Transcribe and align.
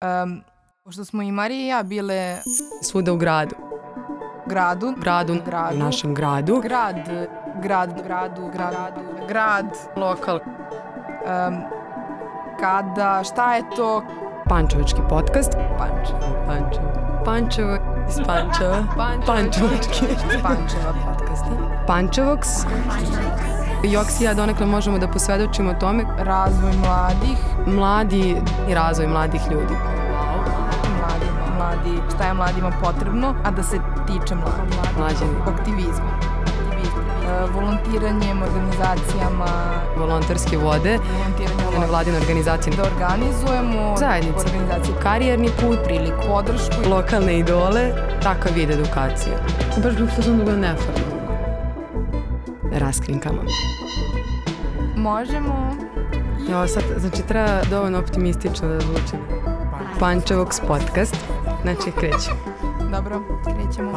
Um, 0.00 0.42
pošto 0.84 1.04
smo 1.04 1.22
i 1.22 1.32
Marija 1.32 1.60
i 1.60 1.68
ja 1.68 1.82
bile 1.82 2.36
Svuda 2.82 3.12
u 3.12 3.16
gradu. 3.16 3.54
gradu, 4.46 4.94
Gradu, 4.96 5.36
Gradu. 5.46 5.74
u 5.74 5.78
našem 5.78 6.14
gradu. 6.14 6.60
grad, 6.60 6.96
grad, 7.62 8.02
gradu, 8.02 8.50
gradu, 8.52 9.00
grad, 9.28 9.64
Lokal. 9.96 10.36
um, 10.36 11.62
kada, 12.60 13.24
šta 13.24 13.54
je 13.54 13.62
to? 13.76 14.02
Pančevački 14.48 15.00
podcast. 15.08 15.52
Pančevo. 15.78 16.18
Pančevo. 16.46 17.22
Pančevo 17.24 17.76
iz 18.08 18.16
Pančeva. 18.26 18.84
Pančevački. 19.26 20.06
Pančeva 20.42 20.94
podcasta. 21.06 21.84
Pančevoks. 21.86 22.48
Joks 23.84 24.20
i 24.20 24.24
ja 24.24 24.34
donekle 24.34 24.66
možemo 24.66 24.98
da 24.98 25.08
posvedočimo 25.08 25.74
tome 25.80 26.04
Razvoj 26.18 26.72
mladih, 26.72 27.38
mladi 27.66 28.36
i 28.68 28.74
razvoj 28.74 29.06
mladih 29.06 29.40
ljudi. 29.50 29.74
mladi, 30.98 31.26
mladi, 31.56 32.02
šta 32.14 32.24
je 32.24 32.34
mladima 32.34 32.72
potrebno, 32.82 33.34
a 33.44 33.50
da 33.50 33.62
se 33.62 33.78
tiče 34.06 34.34
mladih. 34.34 34.98
Mlađani. 34.98 35.30
Aktivizma. 35.46 36.10
E, 37.28 37.46
volontiranjem, 37.54 38.42
organizacijama, 38.42 39.46
Volonterske 39.98 40.56
vode, 40.56 40.98
volontiranje 40.98 41.80
nevladine 41.80 42.16
organizacije, 42.18 42.76
da 42.76 42.82
organizujemo 42.82 43.96
Zajednice. 43.98 44.44
organizacije 44.46 44.94
karijerni 45.02 45.48
put, 45.60 45.78
priliku, 45.84 46.16
podršku 46.28 46.90
lokalne 46.90 47.38
idole, 47.38 47.92
takav 48.22 48.52
vid 48.54 48.70
edukacije. 48.70 49.36
Baš 49.82 49.94
bih 49.94 50.10
fazon 50.16 50.38
da 50.38 50.44
bude 50.44 50.56
neformalno. 50.56 51.17
Raskrinkamo. 52.78 53.42
možemo 54.96 55.76
Jo, 56.50 56.66
sad, 56.68 56.82
znači 56.96 57.22
treba 57.28 57.62
dovoljno 57.70 57.98
optimistično 57.98 58.68
da 58.68 58.80
zvuči. 58.80 59.16
Pančevoks 60.00 60.60
podcast. 60.60 61.16
Znači, 61.62 61.92
kreću. 61.98 62.30
dobro, 62.90 63.20
krećemo 63.44 63.92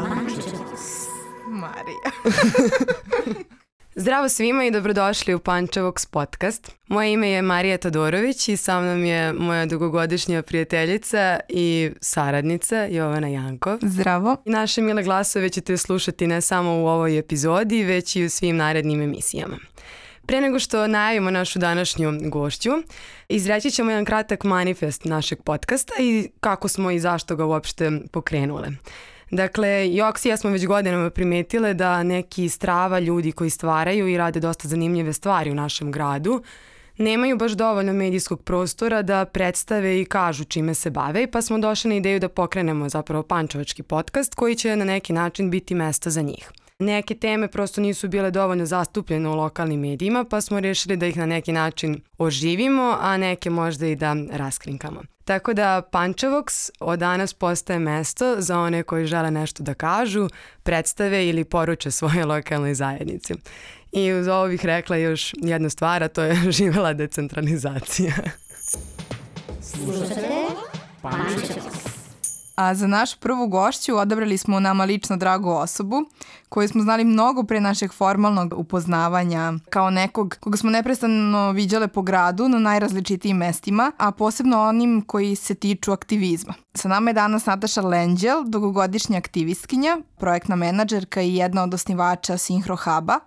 Marija 1.48 2.12
Zdravo 3.96 4.30
svima 4.30 4.66
i 4.66 4.72
dobrodošli 4.72 5.34
u 5.34 5.40
Pančevoks 5.40 6.06
podcast. 6.06 6.72
Moje 6.88 7.14
ime 7.14 7.30
je 7.30 7.42
Marija 7.42 7.78
Todorović 7.78 8.50
i 8.50 8.58
sa 8.58 8.82
mnom 8.82 9.06
je 9.06 9.34
moja 9.34 9.66
dugogodišnja 9.66 10.42
prijateljica 10.42 11.40
i 11.50 11.92
saradnica 12.02 12.76
Jovana 12.90 13.28
Jankov. 13.28 13.78
Zdravo 13.82 14.38
I 14.46 14.50
naše 14.50 14.82
mile 14.82 15.04
glasove 15.04 15.50
ćete 15.50 15.78
slušati 15.78 16.28
ne 16.28 16.42
samo 16.42 16.82
u 16.82 16.88
ovoj 16.88 17.18
epizodi, 17.18 17.84
već 17.84 18.16
i 18.16 18.26
u 18.26 18.30
svim 18.30 18.58
narednim 18.58 19.02
emisijama. 19.02 19.58
Pre 20.26 20.42
nego 20.42 20.60
što 20.60 20.88
najavimo 20.88 21.32
našu 21.32 21.60
današnju 21.60 22.14
gošću, 22.22 22.72
izreći 23.30 23.72
ćemo 23.72 23.92
jedan 23.92 24.06
kratak 24.06 24.44
manifest 24.44 25.06
našeg 25.06 25.42
podcasta 25.44 25.94
i 26.00 26.30
kako 26.40 26.68
smo 26.68 26.92
i 26.92 27.00
zašto 27.00 27.36
ga 27.36 27.46
uopšte 27.46 27.92
pokrenule. 28.12 28.68
Dakle, 29.32 29.96
Joks 29.96 30.26
i 30.26 30.29
ja 30.29 30.37
smo 30.37 30.49
već 30.49 30.65
godinama 30.65 31.10
primetile 31.10 31.74
da 31.74 32.04
neki 32.04 32.49
strava 32.49 32.99
ljudi 32.99 33.32
koji 33.32 33.49
stvaraju 33.49 34.07
i 34.07 34.18
rade 34.18 34.40
dosta 34.40 34.68
zanimljive 34.68 35.13
stvari 35.13 35.51
u 35.51 35.55
našem 35.55 35.91
gradu 35.91 36.43
nemaju 36.98 37.38
baš 37.38 37.51
dovoljno 37.51 37.93
medijskog 37.93 38.41
prostora 38.41 39.01
da 39.01 39.26
predstave 39.26 40.01
i 40.01 40.05
kažu 40.05 40.43
čime 40.43 40.73
se 40.73 40.90
bave, 40.90 41.32
pa 41.32 41.41
smo 41.41 41.57
došli 41.57 41.90
na 41.90 41.96
ideju 41.96 42.20
da 42.20 42.29
pokrenemo 42.29 42.90
zapravo 42.90 43.23
pančevački 43.23 43.84
podcast 43.84 44.35
koji 44.35 44.55
će 44.55 44.76
na 44.76 44.85
neki 44.85 45.13
način 45.13 45.49
biti 45.49 45.76
mesto 45.76 46.10
za 46.10 46.21
njih. 46.21 46.51
Neke 46.82 47.15
teme 47.15 47.48
prosto 47.48 47.82
nisu 47.82 48.07
bile 48.07 48.32
dovoljno 48.32 48.65
zastupljene 48.65 49.29
u 49.29 49.35
lokalnim 49.35 49.79
medijima, 49.79 50.24
pa 50.24 50.41
smo 50.41 50.60
rešili 50.60 50.98
da 50.98 51.05
ih 51.05 51.18
na 51.18 51.26
neki 51.26 51.51
način 51.51 52.01
oživimo, 52.18 52.98
a 53.01 53.18
neke 53.18 53.49
možda 53.49 53.88
i 53.88 53.96
da 53.96 54.15
raskrinkamo. 54.32 55.01
Tako 55.26 55.54
da 55.54 55.82
Pančevoks 55.91 56.70
od 56.79 56.99
danas 56.99 57.34
postaje 57.34 57.79
mesto 57.79 58.35
za 58.38 58.60
one 58.60 58.84
koji 58.84 59.05
žele 59.05 59.32
nešto 59.32 59.63
da 59.63 59.73
kažu, 59.73 60.27
predstave 60.63 61.27
ili 61.27 61.43
poruče 61.43 61.91
svoje 61.91 62.26
lokalnoj 62.26 62.73
zajednici. 62.73 63.34
I 63.91 64.13
uz 64.13 64.27
ovo 64.27 64.47
bih 64.47 64.66
rekla 64.66 64.95
još 64.95 65.33
jednu 65.38 65.69
stvar, 65.69 66.03
a 66.03 66.07
to 66.07 66.23
je 66.23 66.51
živela 66.57 66.94
decentralizacija. 66.94 68.13
A 72.56 72.75
za 72.75 72.88
našu 72.88 73.17
prvu 73.19 73.47
gošću 73.47 73.97
odabrali 73.97 74.38
smo 74.38 74.59
nama 74.59 74.84
lično 74.84 75.17
dragu 75.17 75.50
osobu 75.50 76.06
koju 76.50 76.67
smo 76.67 76.81
znali 76.81 77.03
mnogo 77.03 77.44
pre 77.44 77.59
našeg 77.59 77.94
formalnog 77.94 78.53
upoznavanja 78.57 79.53
kao 79.69 79.89
nekog 79.89 80.38
koga 80.39 80.57
smo 80.57 80.69
neprestano 80.69 81.51
viđale 81.51 81.88
po 81.88 82.01
gradu 82.01 82.50
na 82.50 82.59
najrazličitijim 82.59 83.38
mestima, 83.38 83.91
a 83.97 84.12
posebno 84.12 84.62
onim 84.62 85.01
koji 85.01 85.35
se 85.35 85.56
tiču 85.56 85.91
aktivizma. 85.91 86.53
Sa 86.73 86.88
nama 86.88 87.09
je 87.09 87.13
danas 87.13 87.45
Nataša 87.45 87.81
Lenđel, 87.81 88.44
dugogodišnja 88.44 89.18
aktivistkinja, 89.18 89.97
projektna 90.18 90.56
menadžerka 90.56 91.22
i 91.22 91.35
jedna 91.35 91.63
od 91.63 91.73
osnivača 91.73 92.33
Synchro 92.33 92.78
Huba. 92.83 93.19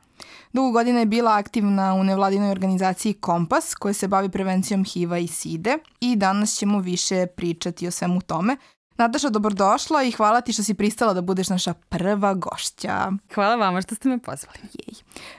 Dugo 0.53 0.71
godina 0.71 0.99
je 0.99 1.07
bila 1.07 1.37
aktivna 1.37 1.95
u 1.95 2.05
nevladinoj 2.05 2.51
organizaciji 2.51 3.13
Kompas 3.13 3.75
koja 3.75 3.95
se 3.95 4.09
bavi 4.09 4.29
prevencijom 4.29 4.85
HIV-a 4.85 5.19
i 5.19 5.27
SIDE 5.27 5.79
i 6.01 6.17
danas 6.17 6.55
ćemo 6.55 6.79
više 6.79 7.27
pričati 7.27 7.87
o 7.87 7.91
svemu 7.91 8.21
tome. 8.21 8.57
Nataša, 8.97 9.29
dobrodošla 9.29 10.03
i 10.03 10.11
hvala 10.11 10.41
ti 10.41 10.53
što 10.53 10.63
si 10.63 10.75
pristala 10.75 11.15
da 11.15 11.21
budeš 11.21 11.49
naša 11.49 11.75
prva 11.75 12.35
gošća. 12.35 13.13
Hvala 13.35 13.57
vama 13.57 13.83
što 13.83 13.95
ste 13.95 14.09
me 14.09 14.19
pozvali. 14.19 14.59
Jej. 14.63 14.95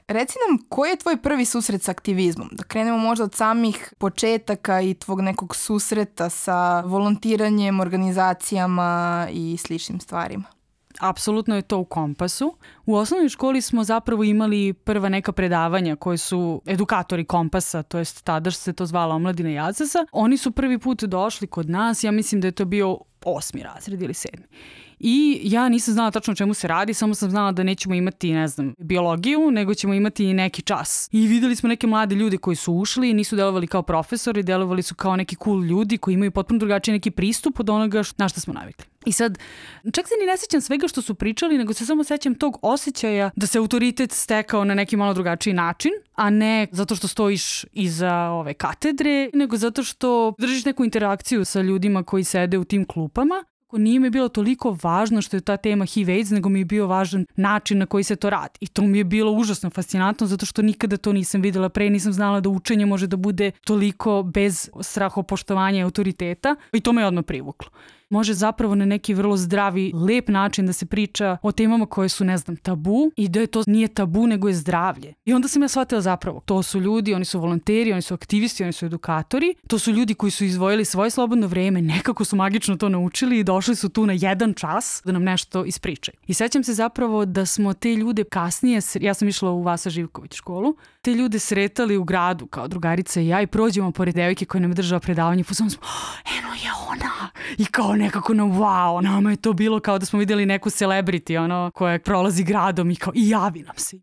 Reci 0.08 0.36
nam, 0.48 0.66
koji 0.70 0.90
je 0.90 0.96
tvoj 0.96 1.18
prvi 1.18 1.46
susret 1.46 1.82
sa 1.82 1.92
aktivizmom? 1.92 2.50
Da 2.52 2.64
krenemo 2.64 2.98
možda 2.98 3.24
od 3.24 3.36
samih 3.36 3.94
početaka 3.98 4.82
i 4.82 4.94
tvog 4.94 5.22
nekog 5.22 5.56
susreta 5.56 6.30
sa 6.30 6.80
volontiranjem, 6.80 7.80
organizacijama 7.80 9.28
i 9.32 9.58
sličnim 9.58 10.00
stvarima. 10.00 10.44
Apsolutno 11.00 11.56
je 11.56 11.62
to 11.62 11.78
u 11.78 11.86
kompasu. 11.86 12.58
U 12.86 12.96
osnovnoj 12.96 13.30
školi 13.30 13.62
smo 13.62 13.84
zapravo 13.84 14.24
imali 14.24 14.74
prva 14.74 15.10
neka 15.10 15.32
predavanja 15.32 15.96
koje 15.96 16.18
su 16.18 16.62
edukatori 16.66 17.26
kompasa, 17.26 17.84
to 17.84 17.98
jest 17.98 18.24
tada 18.24 18.52
što 18.52 18.62
se 18.62 18.74
to 18.74 18.86
zvala 18.86 19.16
omladina 19.16 19.50
Jacasa. 19.50 20.06
Oni 20.12 20.38
su 20.38 20.52
prvi 20.52 20.80
put 20.80 21.04
došli 21.04 21.48
kod 21.48 21.70
nas, 21.70 22.04
ja 22.04 22.12
mislim 22.12 22.42
da 22.42 22.48
je 22.48 22.52
to 22.52 22.66
bio 22.66 22.98
osmi 23.26 23.64
razred 23.64 24.02
ili 24.02 24.14
sedmi. 24.14 24.46
I 25.00 25.42
ja 25.44 25.70
nisam 25.70 25.94
znala 25.94 26.12
tačno 26.12 26.32
o 26.32 26.36
čemu 26.36 26.54
se 26.54 26.68
radi, 26.68 26.94
samo 26.94 27.16
sam 27.16 27.30
znala 27.30 27.52
da 27.52 27.64
nećemo 27.64 27.96
imati, 27.96 28.34
ne 28.34 28.48
znam, 28.48 28.74
biologiju, 28.78 29.52
nego 29.52 29.74
ćemo 29.74 29.94
imati 29.94 30.34
neki 30.34 30.62
čas. 30.62 31.10
I 31.12 31.28
videli 31.28 31.56
smo 31.56 31.70
neke 31.70 31.88
mlade 31.88 32.16
ljude 32.16 32.38
koji 32.38 32.56
su 32.56 32.74
ušli, 32.74 33.14
nisu 33.14 33.36
delovali 33.36 33.68
kao 33.68 33.82
profesori, 33.82 34.44
delovali 34.44 34.82
su 34.84 34.96
kao 34.96 35.16
neki 35.16 35.36
cool 35.44 35.64
ljudi 35.64 35.98
koji 35.98 36.14
imaju 36.14 36.32
potpuno 36.32 36.60
drugačiji 36.60 36.94
neki 36.94 37.12
pristup 37.12 37.60
od 37.60 37.70
onoga 37.70 38.04
na 38.18 38.30
što 38.30 38.42
smo 38.42 38.54
navikli. 38.54 38.86
I 39.06 39.12
sad, 39.12 39.38
čak 39.94 40.08
se 40.08 40.14
ni 40.20 40.26
ne 40.26 40.38
sećam 40.38 40.62
svega 40.62 40.88
što 40.88 41.02
su 41.02 41.16
pričali, 41.16 41.58
nego 41.58 41.74
se 41.74 41.86
samo 41.86 42.04
sećam 42.04 42.36
tog 42.36 42.58
osjećaja 42.62 43.32
da 43.36 43.48
se 43.48 43.58
autoritet 43.58 44.12
stekao 44.12 44.64
na 44.64 44.74
neki 44.74 44.98
malo 44.98 45.14
drugačiji 45.14 45.54
način, 45.54 45.92
a 46.16 46.30
ne 46.30 46.68
zato 46.72 46.96
što 46.96 47.08
stojiš 47.08 47.66
iza 47.74 48.14
ove 48.16 48.54
katedre, 48.54 49.30
nego 49.34 49.58
zato 49.58 49.84
što 49.84 50.34
držiš 50.40 50.66
neku 50.66 50.84
interakciju 50.84 51.46
sa 51.46 51.62
ljudima 51.62 52.04
koji 52.04 52.24
sede 52.24 52.58
u 52.58 52.64
tim 52.64 52.86
klupama 52.86 53.44
nije 53.78 54.00
mi 54.00 54.10
bilo 54.10 54.30
toliko 54.30 54.78
važno 54.84 55.22
što 55.22 55.38
je 55.38 55.42
ta 55.42 55.58
tema 55.58 55.86
HIV 55.86 56.10
AIDS, 56.10 56.30
nego 56.30 56.50
mi 56.50 56.60
je 56.60 56.66
bio 56.66 56.88
važan 56.88 57.26
način 57.36 57.78
na 57.78 57.86
koji 57.86 58.04
se 58.04 58.16
to 58.16 58.30
radi. 58.30 58.58
I 58.60 58.68
to 58.68 58.82
mi 58.82 58.98
je 58.98 59.04
bilo 59.04 59.32
užasno 59.32 59.70
fascinantno 59.70 60.28
zato 60.28 60.46
što 60.46 60.62
nikada 60.62 60.98
to 60.98 61.14
nisam 61.14 61.42
videla 61.42 61.70
pre, 61.70 61.90
nisam 61.90 62.14
znala 62.14 62.40
da 62.40 62.50
učenje 62.50 62.86
može 62.86 63.08
da 63.08 63.18
bude 63.18 63.52
toliko 63.64 64.24
bez 64.24 64.70
strahopoštovanja 64.82 65.80
i 65.80 65.84
autoriteta 65.84 66.56
i 66.74 66.82
to 66.82 66.94
me 66.94 67.02
je 67.02 67.08
odmah 67.08 67.26
privuklo 67.26 67.70
može 68.10 68.34
zapravo 68.34 68.76
na 68.76 68.86
neki 68.86 69.14
vrlo 69.14 69.38
zdravi, 69.38 69.92
lep 69.94 70.28
način 70.28 70.66
da 70.66 70.74
se 70.74 70.86
priča 70.86 71.38
o 71.42 71.52
temama 71.52 71.86
koje 71.86 72.10
su, 72.10 72.24
ne 72.26 72.38
znam, 72.38 72.58
tabu 72.58 73.12
i 73.16 73.28
da 73.28 73.40
je 73.40 73.48
to 73.48 73.64
nije 73.68 73.88
tabu, 73.88 74.28
nego 74.28 74.48
je 74.48 74.54
zdravlje. 74.54 75.14
I 75.26 75.34
onda 75.34 75.48
sam 75.48 75.62
ja 75.62 75.68
shvatila 75.68 76.02
zapravo, 76.02 76.42
to 76.46 76.64
su 76.64 76.80
ljudi, 76.80 77.14
oni 77.14 77.26
su 77.26 77.40
volonteri, 77.40 77.92
oni 77.92 78.02
su 78.02 78.14
aktivisti, 78.14 78.64
oni 78.64 78.74
su 78.74 78.86
edukatori, 78.86 79.56
to 79.68 79.80
su 79.80 79.92
ljudi 79.92 80.14
koji 80.14 80.32
su 80.32 80.46
izdvojili 80.46 80.86
svoje 80.86 81.10
slobodno 81.10 81.48
vreme, 81.48 81.82
nekako 81.82 82.26
su 82.26 82.36
magično 82.36 82.76
to 82.76 82.90
naučili 82.90 83.40
i 83.40 83.44
došli 83.44 83.76
su 83.76 83.90
tu 83.90 84.06
na 84.06 84.14
jedan 84.14 84.54
čas 84.54 85.02
da 85.06 85.12
nam 85.12 85.24
nešto 85.24 85.66
ispričaju. 85.66 86.16
I 86.28 86.34
sećam 86.34 86.64
se 86.64 86.74
zapravo 86.74 87.26
da 87.26 87.46
smo 87.46 87.74
te 87.74 87.96
ljude 87.96 88.24
kasnije, 88.24 88.82
ja 89.00 89.14
sam 89.14 89.28
išla 89.28 89.52
u 89.52 89.64
Vasa 89.64 89.90
Živković 89.90 90.34
školu, 90.34 90.76
te 91.02 91.14
ljude 91.14 91.40
sretali 91.40 91.98
u 91.98 92.04
gradu 92.04 92.48
kao 92.48 92.68
drugarica 92.68 93.22
i 93.22 93.28
ja 93.28 93.42
i 93.42 93.48
prođemo 93.48 93.92
pored 93.92 94.16
devojke 94.16 94.46
koja 94.46 94.62
nam 94.62 94.72
je 94.72 94.76
držala 94.76 95.00
predavanje 95.00 95.42
i 95.42 95.44
pozvamo 95.44 95.70
smo, 95.70 95.82
eno 96.40 96.54
je 96.54 96.72
ona! 96.90 97.30
I 97.58 97.66
kao 97.66 97.95
nekako 97.96 98.34
na 98.34 98.44
wow, 98.44 99.04
nama 99.04 99.32
je 99.32 99.38
to 99.38 99.54
bilo 99.54 99.80
kao 99.80 100.00
da 100.00 100.06
smo 100.06 100.20
videli 100.20 100.46
neku 100.46 100.70
celebrity 100.70 101.38
ono, 101.38 101.72
koja 101.74 102.00
prolazi 102.00 102.44
gradom 102.44 102.92
i 102.92 102.96
kao 102.96 103.14
i 103.16 103.30
javi 103.30 103.62
nam 103.62 103.76
se. 103.78 104.00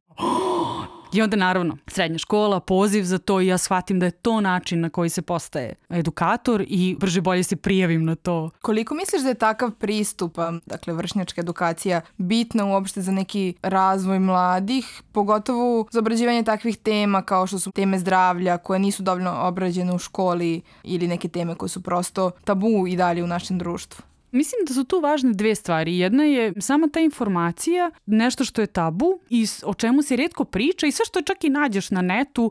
I 1.13 1.23
onda 1.23 1.37
naravno, 1.37 1.77
srednja 1.87 2.19
škola, 2.19 2.61
poziv 2.61 3.03
za 3.05 3.19
to 3.19 3.41
i 3.41 3.47
ja 3.47 3.59
shvatim 3.59 4.01
da 4.01 4.07
je 4.07 4.11
to 4.11 4.41
način 4.41 4.81
na 4.81 4.91
koji 4.91 5.11
se 5.11 5.23
postaje 5.23 5.75
edukator 5.91 6.65
i 6.69 6.97
brže 7.01 7.21
bolje 7.21 7.43
se 7.43 7.57
prijavim 7.57 8.05
na 8.05 8.15
to. 8.15 8.51
Koliko 8.61 8.95
misliš 8.95 9.23
da 9.23 9.29
je 9.29 9.35
takav 9.35 9.71
pristup, 9.71 10.39
dakle 10.67 10.95
vršnjačka 10.95 11.41
edukacija, 11.41 12.01
bitna 12.17 12.65
uopšte 12.65 13.03
za 13.03 13.13
neki 13.13 13.55
razvoj 13.63 14.19
mladih, 14.19 15.03
pogotovo 15.13 15.87
za 15.91 15.99
obrađivanje 15.99 16.43
takvih 16.43 16.77
tema 16.77 17.23
kao 17.23 17.47
što 17.47 17.59
su 17.59 17.71
teme 17.71 17.99
zdravlja 17.99 18.59
koje 18.59 18.79
nisu 18.79 19.03
dovoljno 19.03 19.41
obrađene 19.41 19.95
u 19.95 19.99
školi 19.99 20.61
ili 20.83 21.09
neke 21.09 21.29
teme 21.29 21.55
koje 21.55 21.69
su 21.69 21.83
prosto 21.83 22.31
tabu 22.45 22.87
i 22.89 22.97
dalje 22.97 23.25
u 23.25 23.27
našem 23.27 23.59
društvu? 23.59 24.12
Mislim 24.33 24.65
da 24.67 24.75
su 24.75 24.85
tu 24.85 25.01
važne 25.01 25.33
dve 25.33 25.55
stvari. 25.55 25.99
Jedna 25.99 26.25
je 26.25 26.53
sama 26.61 26.89
ta 26.93 27.01
informacija, 27.01 27.91
nešto 28.07 28.45
što 28.45 28.61
je 28.61 28.67
tabu 28.67 29.21
i 29.31 29.47
o 29.65 29.75
čemu 29.75 30.03
se 30.03 30.17
redko 30.17 30.45
priča 30.45 30.87
i 30.87 30.93
sve 30.93 31.05
što 31.07 31.23
čak 31.23 31.45
i 31.45 31.51
nađeš 31.51 31.91
na 31.91 32.03
netu 32.03 32.51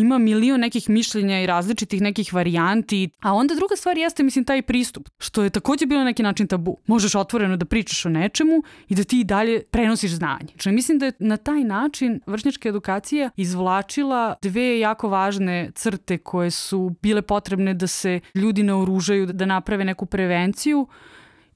ima 0.00 0.18
milion 0.18 0.60
nekih 0.60 0.90
mišljenja 0.90 1.40
i 1.40 1.46
različitih 1.46 2.00
nekih 2.00 2.32
varijanti, 2.34 3.08
a 3.20 3.32
onda 3.32 3.54
druga 3.54 3.76
stvar 3.76 3.98
jeste, 3.98 4.22
mislim, 4.22 4.44
taj 4.44 4.62
pristup, 4.62 5.08
što 5.18 5.42
je 5.42 5.50
takođe 5.50 5.86
bilo 5.86 6.04
neki 6.04 6.22
način 6.22 6.46
tabu. 6.46 6.76
Možeš 6.86 7.14
otvoreno 7.14 7.56
da 7.56 7.64
pričaš 7.64 8.06
o 8.06 8.08
nečemu 8.08 8.62
i 8.88 8.94
da 8.94 9.04
ti 9.04 9.24
dalje 9.24 9.62
prenosiš 9.70 10.10
znanje. 10.10 10.48
Znači, 10.48 10.72
mislim 10.72 10.98
da 10.98 11.06
je 11.06 11.12
na 11.18 11.36
taj 11.36 11.64
način 11.64 12.20
vršnjačka 12.26 12.68
edukacija 12.68 13.30
izvlačila 13.36 14.34
dve 14.42 14.78
jako 14.78 15.08
važne 15.08 15.70
crte 15.74 16.18
koje 16.18 16.50
su 16.50 16.94
bile 17.02 17.22
potrebne 17.22 17.74
da 17.74 17.86
se 17.86 18.20
ljudi 18.34 18.62
naoružaju, 18.62 19.26
da 19.26 19.46
naprave 19.46 19.84
neku 19.84 20.06
prevenciju, 20.06 20.86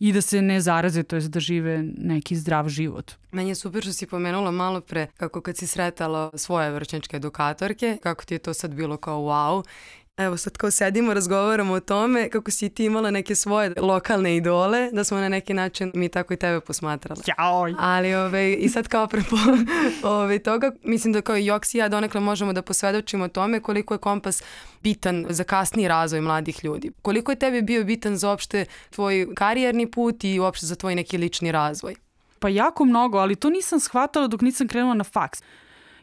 i 0.00 0.12
da 0.12 0.20
se 0.20 0.42
ne 0.42 0.60
zaraze, 0.60 1.02
to 1.02 1.16
je 1.16 1.22
da 1.28 1.40
žive 1.40 1.82
neki 1.98 2.36
zdrav 2.36 2.68
život. 2.68 3.12
Meni 3.32 3.50
je 3.50 3.54
super 3.54 3.82
što 3.82 3.92
si 3.92 4.06
pomenula 4.06 4.50
malo 4.50 4.80
pre 4.80 5.06
kako 5.16 5.40
kad 5.40 5.56
si 5.56 5.66
sretala 5.66 6.30
svoje 6.34 6.70
vršnjačke 6.70 7.16
edukatorke, 7.16 7.98
kako 8.02 8.24
ti 8.24 8.34
je 8.34 8.38
to 8.38 8.54
sad 8.54 8.74
bilo 8.74 8.96
kao 8.96 9.20
wow 9.20 9.64
Evo 10.20 10.36
sad 10.36 10.56
kao 10.56 10.70
sedimo, 10.70 11.14
razgovaramo 11.14 11.74
o 11.74 11.80
tome 11.80 12.28
kako 12.28 12.50
si 12.50 12.68
ti 12.68 12.84
imala 12.84 13.10
neke 13.10 13.34
svoje 13.34 13.72
lokalne 13.76 14.36
idole, 14.36 14.90
da 14.92 15.04
smo 15.04 15.18
na 15.18 15.28
neki 15.28 15.54
način 15.54 15.92
mi 15.94 16.08
tako 16.08 16.34
i 16.34 16.36
tebe 16.36 16.60
posmatrali. 16.60 17.20
Joj. 17.26 17.74
Ali 17.78 18.14
ove, 18.14 18.52
i 18.52 18.68
sad 18.68 18.88
kao 18.88 19.06
prepo 19.06 19.36
ove, 20.02 20.38
toga, 20.38 20.72
mislim 20.82 21.12
da 21.12 21.20
kao 21.20 21.36
i 21.36 21.46
Joks 21.46 21.74
i 21.74 21.78
ja 21.78 21.88
donekle 21.88 22.20
možemo 22.20 22.52
da 22.52 22.62
posvedočimo 22.62 23.28
tome 23.28 23.60
koliko 23.60 23.94
je 23.94 23.98
kompas 23.98 24.42
bitan 24.82 25.26
za 25.28 25.44
kasniji 25.44 25.88
razvoj 25.88 26.20
mladih 26.20 26.64
ljudi. 26.64 26.90
Koliko 27.02 27.32
je 27.32 27.38
tebi 27.38 27.62
bio 27.62 27.84
bitan 27.84 28.16
za 28.16 28.30
opšte 28.30 28.64
tvoj 28.90 29.28
karijerni 29.34 29.90
put 29.90 30.24
i 30.24 30.40
uopšte 30.40 30.66
za 30.66 30.76
tvoj 30.76 30.94
neki 30.94 31.18
lični 31.18 31.52
razvoj? 31.52 31.94
Pa 32.38 32.48
jako 32.48 32.84
mnogo, 32.84 33.18
ali 33.18 33.36
to 33.36 33.50
nisam 33.50 33.80
shvatala 33.80 34.26
dok 34.26 34.40
nisam 34.40 34.68
krenula 34.68 34.94
na 34.94 35.04
faks. 35.04 35.42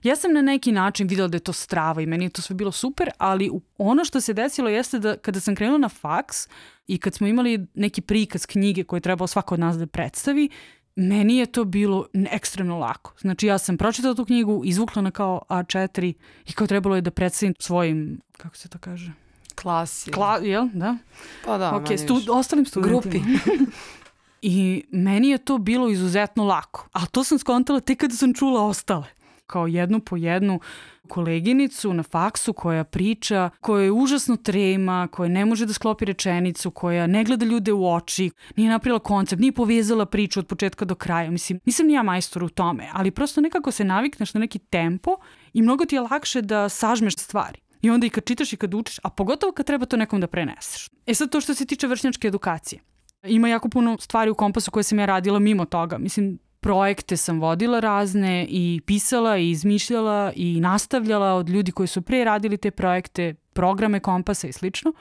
Ja 0.08 0.16
sam 0.16 0.34
na 0.34 0.42
neki 0.42 0.72
način 0.72 1.08
videla 1.08 1.28
da 1.28 1.36
je 1.36 1.40
to 1.40 1.54
strava 1.54 2.02
i 2.02 2.06
meni 2.06 2.26
je 2.26 2.30
to 2.30 2.42
sve 2.42 2.56
bilo 2.56 2.72
super, 2.72 3.10
ali 3.18 3.52
ono 3.78 4.06
što 4.06 4.22
se 4.22 4.34
desilo 4.34 4.70
jeste 4.70 5.00
da 5.00 5.18
kada 5.18 5.40
sam 5.40 5.56
krenula 5.56 5.78
na 5.78 5.90
faks 5.90 6.48
i 6.88 6.98
kad 6.98 7.14
smo 7.14 7.28
imali 7.28 7.68
neki 7.74 8.02
prikaz 8.02 8.46
knjige 8.46 8.84
koje 8.84 8.98
je 8.98 9.02
trebalo 9.02 9.28
svako 9.28 9.56
od 9.56 9.60
nas 9.60 9.78
da 9.78 9.88
predstavi, 9.88 10.50
meni 10.96 11.38
je 11.38 11.46
to 11.46 11.66
bilo 11.66 12.08
ekstremno 12.32 12.78
lako. 12.80 13.14
Znači 13.20 13.48
ja 13.48 13.58
sam 13.58 13.78
pročitala 13.78 14.16
tu 14.16 14.26
knjigu, 14.26 14.62
izvukla 14.66 15.02
na 15.02 15.12
kao 15.12 15.42
A4 15.50 16.14
i 16.46 16.52
kao 16.52 16.68
trebalo 16.68 16.96
je 16.96 17.02
da 17.02 17.12
predstavim 17.12 17.54
svojim, 17.60 18.22
kako 18.38 18.56
se 18.56 18.70
to 18.70 18.78
kaže? 18.78 19.12
Klasi. 19.56 20.12
Kla, 20.12 20.38
jel? 20.38 20.68
Da? 20.74 20.98
Pa 21.46 21.58
da, 21.58 21.72
okay, 21.72 21.98
stu, 21.98 22.22
ostalim 22.32 22.66
studentima. 22.66 23.02
Grupi. 23.02 23.20
I 24.42 24.84
meni 24.92 25.30
je 25.30 25.38
to 25.38 25.58
bilo 25.58 25.90
izuzetno 25.90 26.44
lako. 26.44 26.88
A 26.92 27.06
to 27.06 27.24
sam 27.24 27.40
skontala 27.40 27.80
tek 27.80 28.00
kada 28.00 28.16
sam 28.16 28.34
čula 28.34 28.66
ostale 28.66 29.17
kao 29.48 29.68
jednu 29.68 30.00
po 30.00 30.18
jednu 30.18 30.60
koleginicu 31.08 31.94
na 31.94 32.04
faksu 32.04 32.54
koja 32.54 32.84
priča, 32.84 33.50
koja 33.62 33.84
je 33.84 33.92
užasno 33.92 34.36
trema, 34.38 35.08
koja 35.12 35.30
ne 35.30 35.46
može 35.46 35.66
da 35.66 35.74
sklopi 35.74 36.06
rečenicu, 36.06 36.72
koja 36.72 37.08
ne 37.08 37.24
gleda 37.24 37.46
ljude 37.46 37.74
u 37.74 37.94
oči, 37.94 38.32
nije 38.56 38.70
napravila 38.70 39.00
koncept, 39.00 39.40
nije 39.40 39.52
povezala 39.52 40.06
priču 40.06 40.40
od 40.40 40.48
početka 40.48 40.86
do 40.86 40.96
kraja. 40.96 41.32
Mislim, 41.32 41.60
nisam 41.66 41.88
ni 41.88 41.94
ja 41.94 42.04
majstor 42.04 42.44
u 42.44 42.50
tome, 42.50 42.90
ali 42.94 43.12
prosto 43.12 43.42
nekako 43.42 43.72
se 43.72 43.84
navikneš 43.84 44.34
na 44.34 44.40
neki 44.40 44.60
tempo 44.60 45.18
i 45.54 45.62
mnogo 45.62 45.86
ti 45.86 45.96
je 45.96 46.02
lakše 46.02 46.42
da 46.42 46.70
sažmeš 46.70 47.16
stvari. 47.16 47.60
I 47.82 47.90
onda 47.90 48.08
i 48.08 48.10
kad 48.10 48.26
čitaš 48.26 48.54
i 48.54 48.58
kad 48.58 48.74
učiš, 48.74 49.00
a 49.04 49.10
pogotovo 49.10 49.52
kad 49.52 49.66
treba 49.66 49.86
to 49.86 49.98
nekom 49.98 50.22
da 50.22 50.28
preneseš. 50.28 50.90
E 51.06 51.14
sad 51.14 51.30
to 51.30 51.42
što 51.42 51.54
se 51.54 51.66
tiče 51.66 51.88
vršnjačke 51.88 52.28
edukacije. 52.28 52.82
Ima 53.24 53.50
jako 53.50 53.70
puno 53.70 53.98
stvari 54.00 54.32
u 54.32 54.36
kompasu 54.36 54.72
koje 54.72 54.84
sam 54.84 55.00
ja 55.00 55.06
radila 55.06 55.40
mimo 55.40 55.66
toga. 55.66 55.98
Mislim, 55.98 56.40
projekte 56.68 57.18
sam 57.18 57.40
vodila 57.40 57.80
razne 57.80 58.46
i 58.50 58.82
pisala 58.86 59.38
i 59.38 59.50
izmišljala 59.50 60.34
i 60.36 60.60
nastavljala 60.60 61.34
od 61.34 61.50
ljudi 61.50 61.72
koji 61.72 61.88
su 61.88 62.02
pre 62.02 62.24
radili 62.24 62.58
te 62.58 62.72
projekte, 62.72 63.34
programe 63.54 64.00
kompasa 64.00 64.48
i 64.48 64.52
slično. 64.54 64.94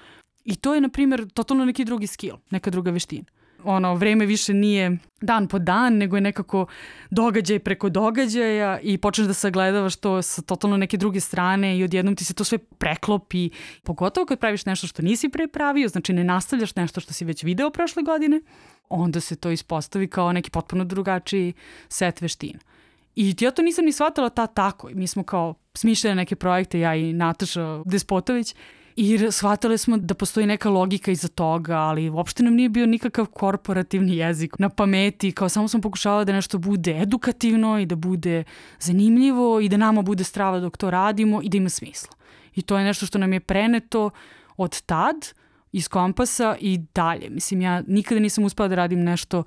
I 0.44 0.56
to 0.56 0.74
je, 0.74 0.80
na 0.80 0.88
primjer, 0.88 1.28
totalno 1.28 1.64
neki 1.64 1.84
drugi 1.84 2.06
skill, 2.06 2.36
neka 2.50 2.70
druga 2.70 2.90
veština. 2.90 3.26
Ono, 3.68 3.94
vreme 3.94 4.26
više 4.26 4.54
nije 4.54 4.98
dan 5.20 5.48
po 5.48 5.58
dan, 5.58 5.96
nego 5.96 6.16
je 6.16 6.20
nekako 6.20 6.66
događaj 7.10 7.58
preko 7.58 7.88
događaja 7.88 8.78
i 8.80 8.98
počneš 8.98 9.26
da 9.26 9.34
sagledavaš 9.34 9.96
to 9.96 10.22
sa 10.22 10.42
totalno 10.42 10.76
neke 10.76 10.96
druge 10.96 11.20
strane 11.20 11.78
i 11.78 11.84
odjednom 11.84 12.16
ti 12.16 12.24
se 12.24 12.34
to 12.34 12.44
sve 12.44 12.58
preklopi. 12.58 13.50
Pogotovo 13.82 14.26
kad 14.26 14.38
praviš 14.38 14.66
nešto 14.66 14.86
što 14.86 15.02
nisi 15.02 15.28
pre 15.28 15.48
pravio, 15.48 15.88
znači 15.88 16.12
ne 16.12 16.24
nastavljaš 16.24 16.76
nešto 16.76 17.00
što 17.00 17.12
si 17.12 17.24
već 17.24 17.42
video 17.42 17.70
prošle 17.70 18.02
godine, 18.02 18.40
onda 18.88 19.20
se 19.20 19.36
to 19.36 19.50
ispostavi 19.50 20.08
kao 20.08 20.32
neki 20.32 20.50
potpuno 20.50 20.84
drugačiji 20.84 21.52
set 21.88 22.20
veština. 22.20 22.58
I 23.16 23.34
ja 23.40 23.50
to 23.50 23.62
nisam 23.62 23.84
ni 23.84 23.92
shvatala 23.92 24.28
ta 24.28 24.46
tako. 24.46 24.88
Mi 24.92 25.06
smo 25.06 25.22
kao 25.22 25.54
smišljali 25.74 26.16
neke 26.16 26.36
projekte, 26.36 26.80
ja 26.80 26.94
i 26.94 27.12
Nataša 27.12 27.82
Despotović, 27.84 28.54
i 28.96 29.18
shvatili 29.30 29.78
smo 29.78 29.96
da 29.96 30.14
postoji 30.14 30.46
neka 30.46 30.70
logika 30.70 31.10
iza 31.10 31.28
toga, 31.28 31.76
ali 31.76 32.10
uopšte 32.10 32.42
nam 32.42 32.54
nije 32.54 32.68
bio 32.68 32.86
nikakav 32.86 33.26
korporativni 33.26 34.16
jezik 34.16 34.58
na 34.58 34.68
pameti, 34.68 35.32
kao 35.32 35.48
samo 35.48 35.68
sam 35.68 35.80
pokušavala 35.80 36.24
da 36.24 36.32
nešto 36.32 36.58
bude 36.58 36.98
edukativno 37.00 37.78
i 37.78 37.86
da 37.86 37.96
bude 37.96 38.44
zanimljivo 38.80 39.60
i 39.60 39.68
da 39.68 39.76
nama 39.76 40.02
bude 40.02 40.24
strava 40.24 40.60
dok 40.60 40.76
to 40.76 40.90
radimo 40.90 41.40
i 41.42 41.48
da 41.48 41.56
ima 41.56 41.68
smisla. 41.68 42.16
I 42.54 42.62
to 42.62 42.78
je 42.78 42.84
nešto 42.84 43.06
što 43.06 43.18
nam 43.18 43.32
je 43.32 43.40
preneto 43.40 44.10
od 44.56 44.80
tad, 44.82 45.16
iz 45.72 45.88
kompasa 45.88 46.56
i 46.60 46.78
dalje. 46.94 47.30
Mislim, 47.30 47.60
ja 47.60 47.82
nikada 47.86 48.20
nisam 48.20 48.44
uspela 48.44 48.68
da 48.68 48.74
radim 48.74 49.04
nešto 49.04 49.44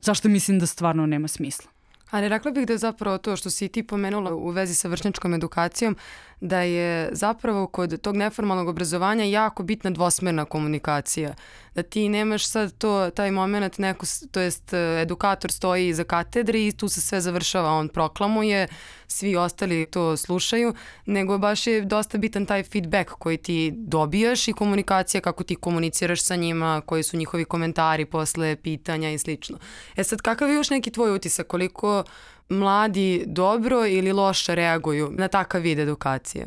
zašto 0.00 0.28
mislim 0.28 0.58
da 0.58 0.66
stvarno 0.66 1.06
nema 1.06 1.28
smisla. 1.28 1.71
Ali 2.12 2.28
rekla 2.28 2.50
bih 2.50 2.66
da 2.66 2.72
je 2.72 2.78
zapravo 2.78 3.18
to 3.18 3.36
što 3.36 3.50
si 3.50 3.68
ti 3.68 3.82
pomenula 3.82 4.34
u 4.34 4.48
vezi 4.48 4.74
sa 4.74 4.88
vršnjačkom 4.88 5.34
edukacijom, 5.34 5.96
da 6.40 6.60
je 6.60 7.08
zapravo 7.12 7.66
kod 7.66 8.00
tog 8.00 8.16
neformalnog 8.16 8.68
obrazovanja 8.68 9.24
jako 9.24 9.62
bitna 9.62 9.90
dvosmerna 9.90 10.44
komunikacija. 10.44 11.34
Da 11.74 11.82
ti 11.82 12.08
nemaš 12.08 12.46
sad 12.46 12.72
to, 12.78 13.10
taj 13.10 13.30
moment, 13.30 13.78
neko, 13.78 14.06
to 14.30 14.40
jest 14.40 14.72
edukator 15.02 15.52
stoji 15.52 15.88
iza 15.88 16.04
katedre 16.04 16.66
i 16.66 16.72
tu 16.72 16.88
se 16.88 17.00
sve 17.00 17.20
završava, 17.20 17.70
on 17.70 17.88
proklamuje, 17.88 18.68
svi 19.06 19.36
ostali 19.36 19.86
to 19.86 20.16
slušaju, 20.16 20.74
nego 21.06 21.38
baš 21.38 21.66
je 21.66 21.80
dosta 21.80 22.18
bitan 22.18 22.46
taj 22.46 22.62
feedback 22.62 23.10
koji 23.10 23.36
ti 23.36 23.72
dobijaš 23.76 24.48
i 24.48 24.52
komunikacija 24.52 25.20
kako 25.20 25.44
ti 25.44 25.54
komuniciraš 25.54 26.22
sa 26.22 26.36
njima, 26.36 26.82
koji 26.86 27.02
su 27.02 27.16
njihovi 27.16 27.44
komentari 27.44 28.04
posle 28.04 28.56
pitanja 28.56 29.10
i 29.10 29.18
slično. 29.18 29.58
E 29.96 30.04
sad, 30.04 30.20
kakav 30.20 30.48
je 30.48 30.54
još 30.54 30.70
neki 30.70 30.90
tvoj 30.90 31.14
utisak, 31.14 31.46
koliko 31.46 32.01
mladi 32.48 33.24
dobro 33.26 33.86
ili 33.86 34.12
loše 34.12 34.54
reaguju 34.54 35.10
na 35.18 35.28
takav 35.28 35.60
vid 35.60 35.78
edukacije? 35.78 36.46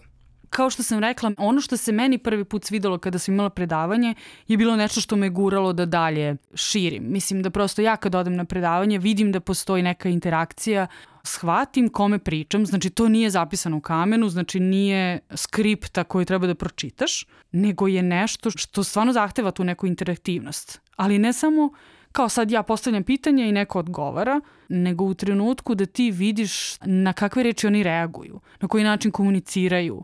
kao 0.56 0.70
što 0.70 0.84
sam 0.84 1.00
rekla, 1.00 1.32
ono 1.38 1.62
što 1.62 1.78
se 1.78 1.92
meni 1.92 2.18
prvi 2.18 2.44
put 2.44 2.66
svidelo 2.66 2.98
kada 2.98 3.20
sam 3.20 3.34
imala 3.34 3.50
predavanje 3.50 4.14
je 4.48 4.58
bilo 4.58 4.76
nešto 4.76 5.02
što 5.02 5.16
me 5.16 5.30
guralo 5.30 5.74
da 5.74 5.86
dalje 5.86 6.36
širim. 6.54 7.04
Mislim 7.12 7.44
da 7.44 7.50
prosto 7.50 7.82
ja 7.82 7.98
kad 7.98 8.16
odem 8.16 8.36
na 8.36 8.46
predavanje 8.46 9.00
vidim 9.00 9.32
da 9.32 9.40
postoji 9.40 9.84
neka 9.84 10.10
interakcija, 10.10 10.88
shvatim 11.24 11.90
kome 11.90 12.20
pričam, 12.20 12.66
znači 12.66 12.90
to 12.90 13.10
nije 13.10 13.30
zapisano 13.30 13.78
u 13.78 13.82
kamenu, 13.82 14.30
znači 14.30 14.60
nije 14.60 15.20
skripta 15.36 16.04
koju 16.04 16.26
treba 16.26 16.48
da 16.48 16.56
pročitaš, 16.56 17.26
nego 17.52 17.88
je 17.88 18.04
nešto 18.04 18.52
što 18.52 18.84
stvarno 18.84 19.14
zahteva 19.14 19.52
tu 19.52 19.64
neku 19.64 19.88
interaktivnost. 19.88 20.82
Ali 20.96 21.20
ne 21.20 21.34
samo 21.34 21.70
kao 22.16 22.30
sad 22.30 22.52
ja 22.52 22.64
postavljam 22.64 23.04
pitanje 23.04 23.50
i 23.50 23.52
neko 23.52 23.80
odgovara, 23.80 24.42
nego 24.70 25.04
u 25.06 25.14
trenutku 25.14 25.76
da 25.76 25.86
ti 25.86 26.12
vidiš 26.12 26.78
na 26.86 27.14
kakve 27.14 27.44
reči 27.44 27.68
oni 27.68 27.84
reaguju, 27.84 28.40
na 28.62 28.68
koji 28.68 28.84
način 28.84 29.12
komuniciraju, 29.12 30.04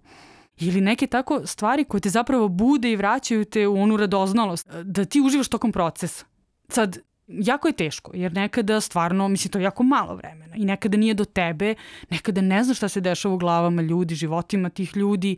ili 0.60 0.82
neke 0.82 1.08
tako 1.08 1.42
stvari 1.48 1.84
koje 1.84 2.02
te 2.02 2.10
zapravo 2.10 2.48
bude 2.48 2.92
i 2.92 2.96
vraćaju 2.96 3.46
te 3.46 3.68
u 3.68 3.82
onu 3.82 3.98
radoznalost, 3.98 4.70
da 4.84 5.06
ti 5.06 5.22
uživaš 5.22 5.48
tokom 5.48 5.72
procesa. 5.72 6.26
Sad, 6.68 6.98
jako 7.32 7.68
je 7.68 7.74
teško, 7.74 8.12
jer 8.14 8.34
nekada 8.34 8.82
stvarno, 8.82 9.28
misli, 9.28 9.52
to 9.52 9.60
je 9.60 9.64
jako 9.64 9.84
malo 9.84 10.16
vremena 10.16 10.56
i 10.56 10.66
nekada 10.66 10.98
nije 10.98 11.14
do 11.14 11.26
tebe, 11.26 11.76
nekada 12.10 12.42
ne 12.42 12.64
znaš 12.64 12.78
šta 12.78 12.90
se 12.90 13.02
dešava 13.02 13.36
u 13.36 13.38
glavama 13.38 13.82
ljudi, 13.82 14.16
životima 14.16 14.70
tih 14.70 14.98
ljudi 14.98 15.38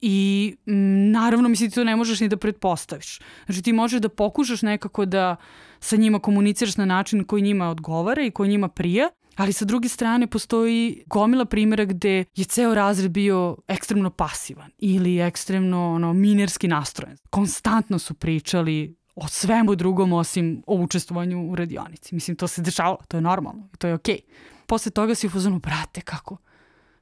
i 0.00 0.56
m, 0.66 1.10
naravno, 1.10 1.48
misli, 1.48 1.68
ti 1.68 1.74
to 1.74 1.84
ne 1.84 1.96
možeš 1.96 2.20
ni 2.20 2.28
da 2.28 2.36
pretpostaviš. 2.36 3.20
Znači, 3.46 3.62
ti 3.62 3.72
možeš 3.72 4.00
da 4.00 4.08
pokušaš 4.08 4.62
nekako 4.62 5.04
da 5.04 5.36
sa 5.80 5.96
njima 5.96 6.18
komuniciraš 6.18 6.76
na 6.76 6.84
način 6.84 7.24
koji 7.24 7.42
njima 7.42 7.70
odgovara 7.70 8.22
i 8.22 8.30
koji 8.30 8.50
njima 8.50 8.68
prija, 8.68 9.08
Ali 9.36 9.52
sa 9.52 9.64
druge 9.64 9.88
strane 9.88 10.26
postoji 10.26 11.04
gomila 11.06 11.44
primjera 11.44 11.84
gde 11.84 12.24
je 12.36 12.44
ceo 12.44 12.74
razred 12.74 13.10
bio 13.10 13.56
ekstremno 13.68 14.10
pasivan 14.10 14.70
ili 14.78 15.20
ekstremno 15.20 15.92
ono, 15.92 16.12
minerski 16.12 16.68
nastrojen. 16.68 17.16
Konstantno 17.30 17.98
su 17.98 18.14
pričali 18.14 18.96
o 19.14 19.28
svemu 19.28 19.74
drugom 19.74 20.12
osim 20.12 20.62
o 20.66 20.74
učestvovanju 20.74 21.50
u 21.50 21.56
radionici. 21.56 22.14
Mislim, 22.14 22.36
to 22.36 22.48
se 22.48 22.62
dešavalo, 22.62 22.98
to 23.08 23.16
je 23.16 23.20
normalno 23.20 23.68
to 23.78 23.86
je 23.86 23.94
okej. 23.94 24.16
Okay. 24.16 24.66
Posle 24.66 24.92
toga 24.92 25.14
si 25.14 25.26
u 25.26 25.30
fazonu, 25.30 25.58
brate, 25.58 26.00
kako? 26.00 26.36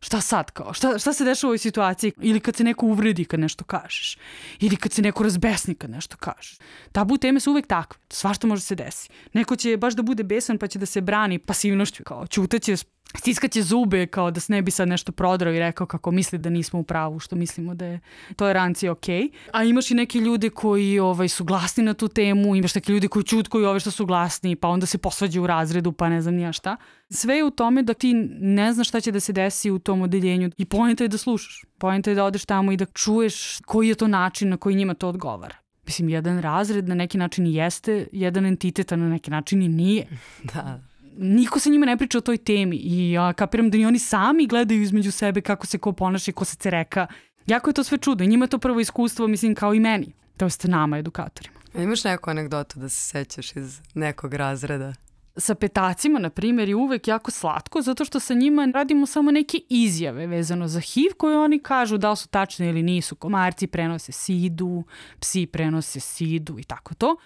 šta 0.01 0.21
sad 0.21 0.51
kao, 0.51 0.75
šta, 0.75 0.99
šta 0.99 1.13
se 1.13 1.25
dešava 1.25 1.49
u 1.49 1.51
ovoj 1.51 1.59
situaciji 1.59 2.13
ili 2.21 2.41
kad 2.41 2.57
se 2.57 2.65
neko 2.65 2.87
uvredi 2.87 3.25
kad 3.25 3.41
nešto 3.41 3.65
kažeš 3.65 4.19
ili 4.61 4.77
kad 4.77 4.93
se 4.93 5.03
neko 5.03 5.23
razbesni 5.23 5.75
kad 5.75 5.91
nešto 5.91 6.17
kažeš. 6.17 6.59
Tabu 6.93 7.17
teme 7.17 7.41
su 7.41 7.51
uvek 7.51 7.67
takve, 7.67 8.01
svašta 8.11 8.47
može 8.47 8.63
se 8.63 8.75
desi. 8.75 9.09
Neko 9.33 9.57
će 9.57 9.77
baš 9.77 9.95
da 9.95 10.03
bude 10.03 10.23
besan 10.23 10.59
pa 10.59 10.67
će 10.67 10.79
da 10.79 10.87
se 10.87 11.01
brani 11.01 11.39
pasivnošću, 11.39 12.05
kao 12.05 12.27
ćutaće, 12.27 12.77
stiskaće 13.19 13.63
zube 13.63 14.07
kao 14.07 14.31
da 14.31 14.41
se 14.41 14.53
ne 14.53 14.63
bi 14.63 14.71
sad 14.71 14.89
nešto 14.89 15.13
prodrao 15.13 15.53
i 15.53 15.59
rekao 15.59 15.87
kako 15.87 16.11
misli 16.11 16.39
da 16.39 16.51
nismo 16.51 16.81
u 16.81 16.83
pravu, 16.83 17.19
što 17.19 17.37
mislimo 17.37 17.75
da 17.75 17.85
je 17.85 18.01
tolerancija 18.37 18.93
ok. 18.93 19.09
A 19.53 19.65
imaš 19.65 19.91
i 19.91 19.95
neke 19.95 20.19
ljude 20.19 20.51
koji 20.51 20.99
ovaj, 20.99 21.29
su 21.29 21.45
glasni 21.45 21.85
na 21.85 21.95
tu 21.95 22.09
temu, 22.09 22.57
imaš 22.57 22.75
neke 22.75 22.93
ljude 22.93 23.09
koji 23.09 23.25
čutkuju 23.25 23.69
ove 23.69 23.81
što 23.81 23.91
su 23.91 24.07
glasni, 24.07 24.57
pa 24.57 24.69
onda 24.69 24.87
se 24.87 24.99
posvađaju 24.99 25.43
u 25.43 25.47
razredu, 25.47 25.93
pa 25.93 26.09
ne 26.09 26.23
znam 26.23 26.35
nija 26.35 26.53
šta. 26.53 26.77
Sve 27.11 27.37
je 27.37 27.45
u 27.45 27.51
tome 27.51 27.83
da 27.83 27.95
ti 27.95 28.15
ne 28.41 28.73
znaš 28.73 28.89
šta 28.89 29.01
će 29.01 29.13
da 29.13 29.21
se 29.21 29.33
desi 29.33 29.71
u 29.71 29.79
tom 29.79 30.03
odeljenju 30.03 30.51
i 30.57 30.65
pojenta 30.65 31.05
je 31.05 31.09
da 31.09 31.19
slušaš. 31.19 31.65
Pojenta 31.79 32.11
je 32.11 32.15
da 32.15 32.25
odeš 32.25 32.45
tamo 32.45 32.73
i 32.73 32.77
da 32.77 32.85
čuješ 32.85 33.59
koji 33.67 33.89
je 33.89 33.95
to 33.95 34.09
način 34.09 34.49
na 34.49 34.57
koji 34.57 34.77
njima 34.77 34.95
to 34.95 35.09
odgovara. 35.09 35.57
Mislim, 35.87 36.09
jedan 36.09 36.39
razred 36.39 36.89
na 36.89 36.95
neki 36.95 37.19
način 37.19 37.47
jeste 37.47 38.07
jedan 38.13 38.47
entitet, 38.47 38.93
a 38.93 38.97
na 38.97 39.09
neki 39.09 39.31
način 39.31 39.63
i 39.63 39.69
nije. 39.69 40.07
Da 40.43 40.90
niko 41.21 41.59
sa 41.61 41.71
njima 41.71 41.87
ne 41.87 41.97
priča 41.97 42.19
o 42.19 42.21
toj 42.21 42.37
temi 42.37 42.77
i 42.77 43.13
ja 43.13 43.33
kapiram 43.33 43.71
da 43.71 43.79
i 43.79 43.85
oni 43.85 43.99
sami 43.99 44.47
gledaju 44.47 44.83
između 44.83 45.11
sebe 45.13 45.41
kako 45.41 45.67
se 45.67 45.79
ko 45.79 45.93
ponaša 45.93 46.31
i 46.31 46.35
ko 46.35 46.45
se 46.45 46.57
cereka. 46.57 47.07
Jako 47.47 47.71
je 47.71 47.75
to 47.75 47.85
sve 47.85 47.99
čudno 47.99 48.25
i 48.25 48.29
njima 48.29 48.45
je 48.45 48.49
to 48.49 48.59
prvo 48.59 48.81
iskustvo, 48.81 49.27
mislim, 49.27 49.55
kao 49.55 49.75
i 49.75 49.81
meni. 49.81 50.13
To 50.37 50.51
ste 50.51 50.69
nama, 50.69 50.99
edukatorima. 50.99 51.55
A 51.75 51.83
imaš 51.83 52.05
neku 52.05 52.31
anegdotu 52.31 52.79
da 52.79 52.89
se 52.89 53.09
sećaš 53.09 53.57
iz 53.57 53.81
nekog 53.95 54.35
razreda? 54.35 54.93
sa 55.37 55.55
petacima, 55.55 56.19
na 56.19 56.31
primjer, 56.31 56.69
je 56.69 56.77
uvek 56.77 57.09
jako 57.09 57.31
slatko, 57.31 57.83
zato 57.83 58.05
što 58.05 58.21
sa 58.21 58.35
njima 58.35 58.69
radimo 58.75 59.07
samo 59.07 59.31
neke 59.31 59.59
izjave 59.69 60.27
vezano 60.27 60.69
za 60.69 60.81
HIV 60.81 61.13
koje 61.17 61.39
oni 61.39 61.59
kažu 61.59 61.99
da 61.99 62.11
li 62.11 62.17
su 62.17 62.29
tačne 62.29 62.69
ili 62.69 62.83
nisu. 62.83 63.17
Komarci 63.17 63.67
prenose 63.67 64.13
sidu, 64.13 64.85
psi 65.21 65.47
prenose 65.47 66.01
sidu 66.01 66.59
i 66.59 66.65
tako 66.65 66.95
to. 66.95 67.17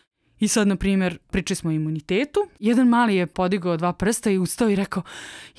I 0.41 0.49
sad, 0.49 0.69
na 0.69 0.77
primjer, 0.77 1.19
pričali 1.31 1.57
smo 1.57 1.71
o 1.71 1.73
imunitetu. 1.73 2.41
Jedan 2.59 2.89
mali 2.89 3.17
je 3.17 3.27
podigao 3.27 3.77
dva 3.77 3.93
prsta 3.93 4.31
i 4.31 4.39
ustao 4.39 4.69
i 4.69 4.77
rekao, 4.77 5.03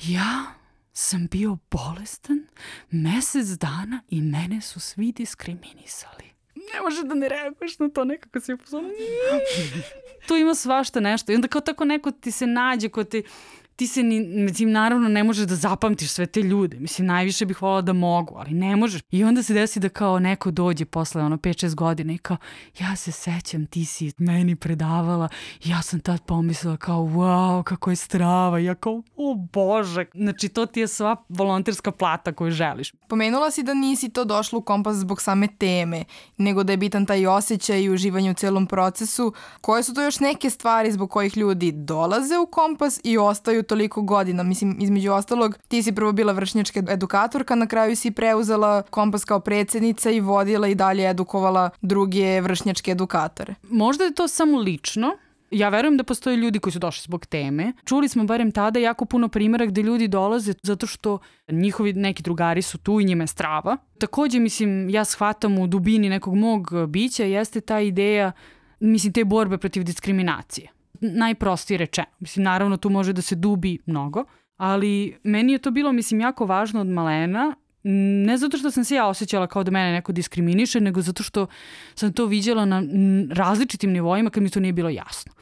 ja 0.02 0.44
sam 0.92 1.26
bio 1.26 1.58
bolestan 1.70 2.46
mesec 2.90 3.46
dana 3.46 4.02
i 4.08 4.20
mene 4.20 4.60
su 4.60 4.80
svi 4.80 5.12
diskriminisali. 5.12 6.24
Ne 6.54 6.80
može 6.82 7.02
da 7.02 7.14
ne 7.14 7.28
reaguješ 7.28 7.78
na 7.78 7.88
to, 7.88 8.04
nekako 8.04 8.40
si 8.40 8.52
upozorno. 8.52 8.88
tu 10.28 10.36
ima 10.36 10.54
svašta 10.54 11.00
nešto. 11.00 11.32
I 11.32 11.34
onda 11.34 11.48
kao 11.48 11.60
tako 11.60 11.84
neko 11.84 12.10
ti 12.10 12.30
se 12.30 12.46
nađe 12.46 12.88
ko 12.88 13.04
ti 13.04 13.22
ti 13.76 13.86
se 13.86 14.02
ni, 14.02 14.20
mislim, 14.20 14.70
naravno 14.70 15.08
ne 15.08 15.24
možeš 15.24 15.46
da 15.46 15.54
zapamtiš 15.54 16.10
sve 16.10 16.26
te 16.26 16.42
ljude. 16.42 16.80
Mislim, 16.80 17.06
najviše 17.06 17.46
bih 17.46 17.62
volala 17.62 17.82
da 17.82 17.92
mogu, 17.92 18.34
ali 18.36 18.50
ne 18.50 18.76
možeš. 18.76 19.02
I 19.10 19.24
onda 19.24 19.42
se 19.42 19.54
desi 19.54 19.80
da 19.80 19.88
kao 19.88 20.18
neko 20.18 20.50
dođe 20.50 20.84
posle 20.84 21.22
ono 21.22 21.36
5-6 21.36 21.74
godina 21.74 22.12
i 22.12 22.18
kao, 22.18 22.36
ja 22.80 22.96
se 22.96 23.12
sećam, 23.12 23.66
ti 23.66 23.84
si 23.84 24.12
meni 24.18 24.56
predavala. 24.56 25.28
Ja 25.64 25.82
sam 25.82 26.00
tad 26.00 26.22
pomislila 26.22 26.76
kao, 26.76 27.02
wow, 27.02 27.62
kako 27.62 27.90
je 27.90 27.96
strava. 27.96 28.58
Ja 28.58 28.74
kao, 28.74 29.02
o 29.16 29.34
bože. 29.52 30.04
Znači, 30.14 30.48
to 30.48 30.66
ti 30.66 30.80
je 30.80 30.88
sva 30.88 31.16
volonterska 31.28 31.90
plata 31.90 32.32
koju 32.32 32.50
želiš. 32.50 32.92
Pomenula 33.08 33.50
si 33.50 33.62
da 33.62 33.74
nisi 33.74 34.08
to 34.08 34.24
došla 34.24 34.58
u 34.58 34.62
kompas 34.62 34.96
zbog 34.96 35.22
same 35.22 35.48
teme, 35.58 36.04
nego 36.36 36.64
da 36.64 36.72
je 36.72 36.76
bitan 36.76 37.06
taj 37.06 37.26
osjećaj 37.26 37.82
i 37.82 37.90
uživanje 37.90 38.30
u 38.30 38.34
celom 38.34 38.66
procesu. 38.66 39.32
Koje 39.60 39.82
su 39.82 39.94
to 39.94 40.02
još 40.02 40.20
neke 40.20 40.50
stvari 40.50 40.92
zbog 40.92 41.10
kojih 41.10 41.36
ljudi 41.36 41.72
dolaze 41.72 42.38
u 42.38 42.46
kompas 42.46 43.00
i 43.04 43.18
ostaju 43.18 43.65
toliko 43.66 44.02
godina. 44.02 44.42
Mislim, 44.42 44.76
između 44.80 45.12
ostalog, 45.12 45.58
ti 45.68 45.82
si 45.82 45.92
prvo 45.92 46.12
bila 46.12 46.32
vršnjačka 46.32 46.82
edukatorka, 46.88 47.54
na 47.54 47.66
kraju 47.66 47.96
si 47.96 48.10
preuzela 48.10 48.82
kompas 48.82 49.24
kao 49.24 49.40
predsednica 49.40 50.10
i 50.10 50.20
vodila 50.20 50.68
i 50.68 50.74
dalje 50.74 51.10
edukovala 51.10 51.70
druge 51.82 52.40
vršnjačke 52.40 52.90
edukatore. 52.90 53.54
Možda 53.62 54.04
je 54.04 54.14
to 54.14 54.28
samo 54.28 54.58
lično, 54.58 55.16
Ja 55.50 55.68
verujem 55.68 55.96
da 55.96 56.04
postoje 56.04 56.36
ljudi 56.36 56.58
koji 56.58 56.72
su 56.72 56.78
došli 56.78 57.02
zbog 57.02 57.26
teme. 57.26 57.72
Čuli 57.84 58.08
smo 58.08 58.24
barem 58.24 58.50
tada 58.52 58.80
jako 58.80 59.04
puno 59.04 59.28
primjera 59.28 59.66
gde 59.66 59.82
ljudi 59.82 60.08
dolaze 60.08 60.54
zato 60.62 60.86
što 60.86 61.18
njihovi 61.48 61.92
neki 61.92 62.22
drugari 62.22 62.62
su 62.62 62.78
tu 62.78 63.00
i 63.00 63.04
njima 63.04 63.22
je 63.22 63.26
strava. 63.26 63.76
Takođe, 63.98 64.38
mislim, 64.38 64.90
ja 64.90 65.04
shvatam 65.04 65.58
u 65.58 65.66
dubini 65.66 66.08
nekog 66.08 66.34
mog 66.34 66.70
bića 66.88 67.24
jeste 67.24 67.60
ta 67.60 67.80
ideja, 67.80 68.32
mislim, 68.80 69.12
te 69.12 69.24
borbe 69.24 69.58
protiv 69.58 69.82
diskriminacije 69.82 70.75
najprostije 71.00 71.78
rečeno. 71.78 72.06
Mislim, 72.20 72.44
naravno 72.44 72.76
tu 72.76 72.90
može 72.90 73.12
da 73.12 73.22
se 73.22 73.34
dubi 73.34 73.78
mnogo, 73.86 74.24
ali 74.56 75.16
meni 75.22 75.52
je 75.52 75.58
to 75.58 75.70
bilo, 75.70 75.92
mislim, 75.92 76.20
jako 76.20 76.46
važno 76.46 76.80
od 76.80 76.86
malena, 76.86 77.54
ne 78.26 78.36
zato 78.36 78.58
što 78.58 78.70
sam 78.70 78.84
se 78.84 78.94
ja 78.94 79.06
osjećala 79.06 79.46
kao 79.46 79.64
da 79.64 79.70
mene 79.70 79.92
neko 79.92 80.12
diskriminiše, 80.12 80.80
nego 80.80 81.02
zato 81.02 81.22
što 81.22 81.46
sam 81.94 82.12
to 82.12 82.26
viđala 82.26 82.64
na 82.64 82.82
različitim 83.30 83.92
nivoima 83.92 84.30
kad 84.30 84.42
mi 84.42 84.50
to 84.50 84.60
nije 84.60 84.72
bilo 84.72 84.88
jasno. 84.88 85.32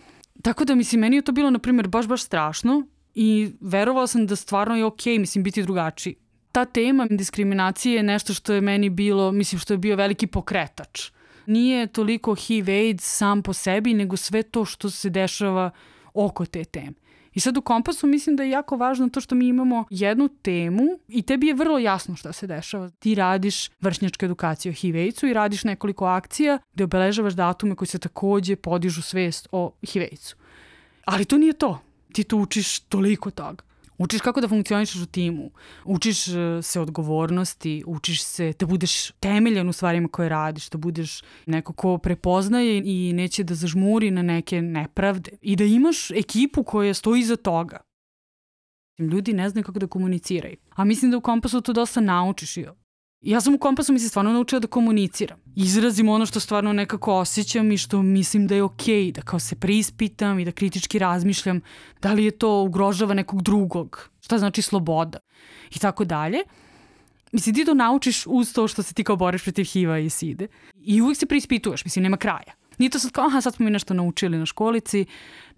Tako 0.42 0.64
da, 0.64 0.74
mislim, 0.74 1.00
meni 1.00 1.16
je 1.16 1.22
to 1.22 1.32
bilo, 1.32 1.50
na 1.50 1.58
primjer, 1.58 1.88
baš, 1.88 2.06
baš 2.06 2.22
strašno 2.22 2.86
i 3.14 3.52
verovala 3.60 4.06
sam 4.06 4.26
da 4.26 4.36
stvarno 4.36 4.76
je 4.76 4.84
okej, 4.84 5.14
okay, 5.14 5.18
mislim, 5.18 5.44
biti 5.44 5.62
drugačiji. 5.62 6.14
Ta 6.52 6.64
tema 6.64 7.06
diskriminacije 7.10 7.96
je 7.96 8.02
nešto 8.02 8.34
što 8.34 8.52
je 8.52 8.60
meni 8.60 8.90
bilo, 8.90 9.32
mislim, 9.32 9.58
što 9.58 9.74
je 9.74 9.78
bio 9.78 9.96
veliki 9.96 10.26
pokretač 10.26 11.10
nije 11.46 11.86
toliko 11.86 12.34
HIV 12.34 12.68
AIDS 12.68 13.04
sam 13.16 13.42
po 13.42 13.52
sebi, 13.52 13.94
nego 13.94 14.16
sve 14.16 14.42
to 14.42 14.64
što 14.64 14.90
se 14.90 15.10
dešava 15.10 15.70
oko 16.14 16.46
te 16.46 16.64
teme. 16.64 17.04
I 17.34 17.40
sad 17.40 17.56
u 17.56 17.62
kompasu 17.62 18.06
mislim 18.06 18.36
da 18.36 18.42
je 18.42 18.50
jako 18.50 18.76
važno 18.76 19.08
to 19.08 19.20
što 19.20 19.34
mi 19.34 19.46
imamo 19.46 19.84
jednu 19.90 20.28
temu 20.28 20.82
i 21.08 21.22
tebi 21.22 21.46
je 21.46 21.54
vrlo 21.54 21.78
jasno 21.78 22.16
šta 22.16 22.32
se 22.32 22.46
dešava. 22.46 22.90
Ti 22.90 23.14
radiš 23.14 23.70
vršnjačku 23.80 24.24
edukaciju 24.24 24.70
o 24.70 24.74
hiv 24.74 24.96
i 24.96 25.32
radiš 25.32 25.64
nekoliko 25.64 26.04
akcija 26.04 26.58
gde 26.74 26.84
obeležavaš 26.84 27.32
datume 27.32 27.74
koji 27.74 27.88
se 27.88 27.98
takođe 27.98 28.56
podižu 28.56 29.02
svest 29.02 29.48
o 29.52 29.72
hiv 29.82 30.02
Ali 31.04 31.24
to 31.24 31.38
nije 31.38 31.52
to. 31.52 31.80
Ti 32.12 32.24
tu 32.24 32.38
učiš 32.38 32.80
toliko 32.80 33.30
toga. 33.30 33.64
Učiš 33.98 34.20
kako 34.20 34.40
da 34.40 34.48
funkcionišeš 34.48 35.02
u 35.02 35.06
timu, 35.06 35.50
učiš 35.84 36.28
e, 36.28 36.62
se 36.62 36.80
odgovornosti, 36.80 37.84
učiš 37.86 38.22
se 38.22 38.52
da 38.58 38.66
budeš 38.66 39.10
temeljan 39.10 39.68
u 39.68 39.72
stvarima 39.72 40.08
koje 40.08 40.28
radiš, 40.28 40.70
da 40.70 40.78
budeš 40.78 41.22
neko 41.46 41.72
ko 41.72 41.98
prepoznaje 41.98 42.82
i 42.84 43.12
neće 43.12 43.44
da 43.44 43.54
zažmuri 43.54 44.10
na 44.10 44.22
neke 44.22 44.62
nepravde 44.62 45.30
i 45.42 45.56
da 45.56 45.64
imaš 45.64 46.10
ekipu 46.10 46.64
koja 46.64 46.94
stoji 46.94 47.20
iza 47.20 47.36
toga. 47.36 47.80
Ljudi 48.98 49.32
ne 49.32 49.48
znaju 49.48 49.64
kako 49.64 49.78
da 49.78 49.86
komuniciraju. 49.86 50.56
A 50.70 50.84
mislim 50.84 51.10
da 51.10 51.16
u 51.16 51.20
kompasu 51.20 51.60
to 51.60 51.72
dosta 51.72 52.00
naučiš 52.00 52.56
Ja 53.24 53.40
sam 53.40 53.54
u 53.54 53.58
kompasu 53.58 53.92
mi 53.92 53.98
se 53.98 54.08
stvarno 54.08 54.32
naučila 54.32 54.60
da 54.60 54.66
komuniciram. 54.66 55.38
Izrazim 55.56 56.08
ono 56.08 56.26
što 56.26 56.40
stvarno 56.40 56.72
nekako 56.72 57.14
osjećam 57.14 57.72
i 57.72 57.76
što 57.78 58.02
mislim 58.02 58.46
da 58.46 58.54
je 58.54 58.62
okej, 58.62 58.94
okay, 58.94 59.12
da 59.12 59.22
kao 59.22 59.40
se 59.40 59.56
preispitam 59.56 60.38
i 60.38 60.44
da 60.44 60.52
kritički 60.52 60.98
razmišljam 60.98 61.60
da 62.02 62.12
li 62.12 62.24
je 62.24 62.30
to 62.30 62.62
ugrožava 62.62 63.14
nekog 63.14 63.42
drugog, 63.42 64.10
šta 64.20 64.38
znači 64.38 64.62
sloboda 64.62 65.18
i 65.70 65.78
tako 65.78 66.04
dalje. 66.04 66.38
Mislim, 67.32 67.54
ti 67.54 67.64
to 67.64 67.74
naučiš 67.74 68.26
uz 68.26 68.52
to 68.52 68.68
što 68.68 68.82
se 68.82 68.94
ti 68.94 69.04
kao 69.04 69.16
boriš 69.16 69.42
protiv 69.42 69.64
HIV-a 69.64 69.98
i 69.98 70.10
SIDE 70.10 70.46
i 70.74 71.02
uvijek 71.02 71.18
se 71.18 71.26
preispituješ, 71.26 71.84
mislim, 71.84 72.02
nema 72.02 72.16
kraja. 72.16 72.52
Nije 72.78 72.90
to 72.90 72.98
sad 72.98 73.10
kao, 73.10 73.26
aha, 73.26 73.40
sad 73.40 73.54
smo 73.54 73.64
mi 73.64 73.70
nešto 73.70 73.94
naučili 73.94 74.38
na 74.38 74.46
školici, 74.46 75.06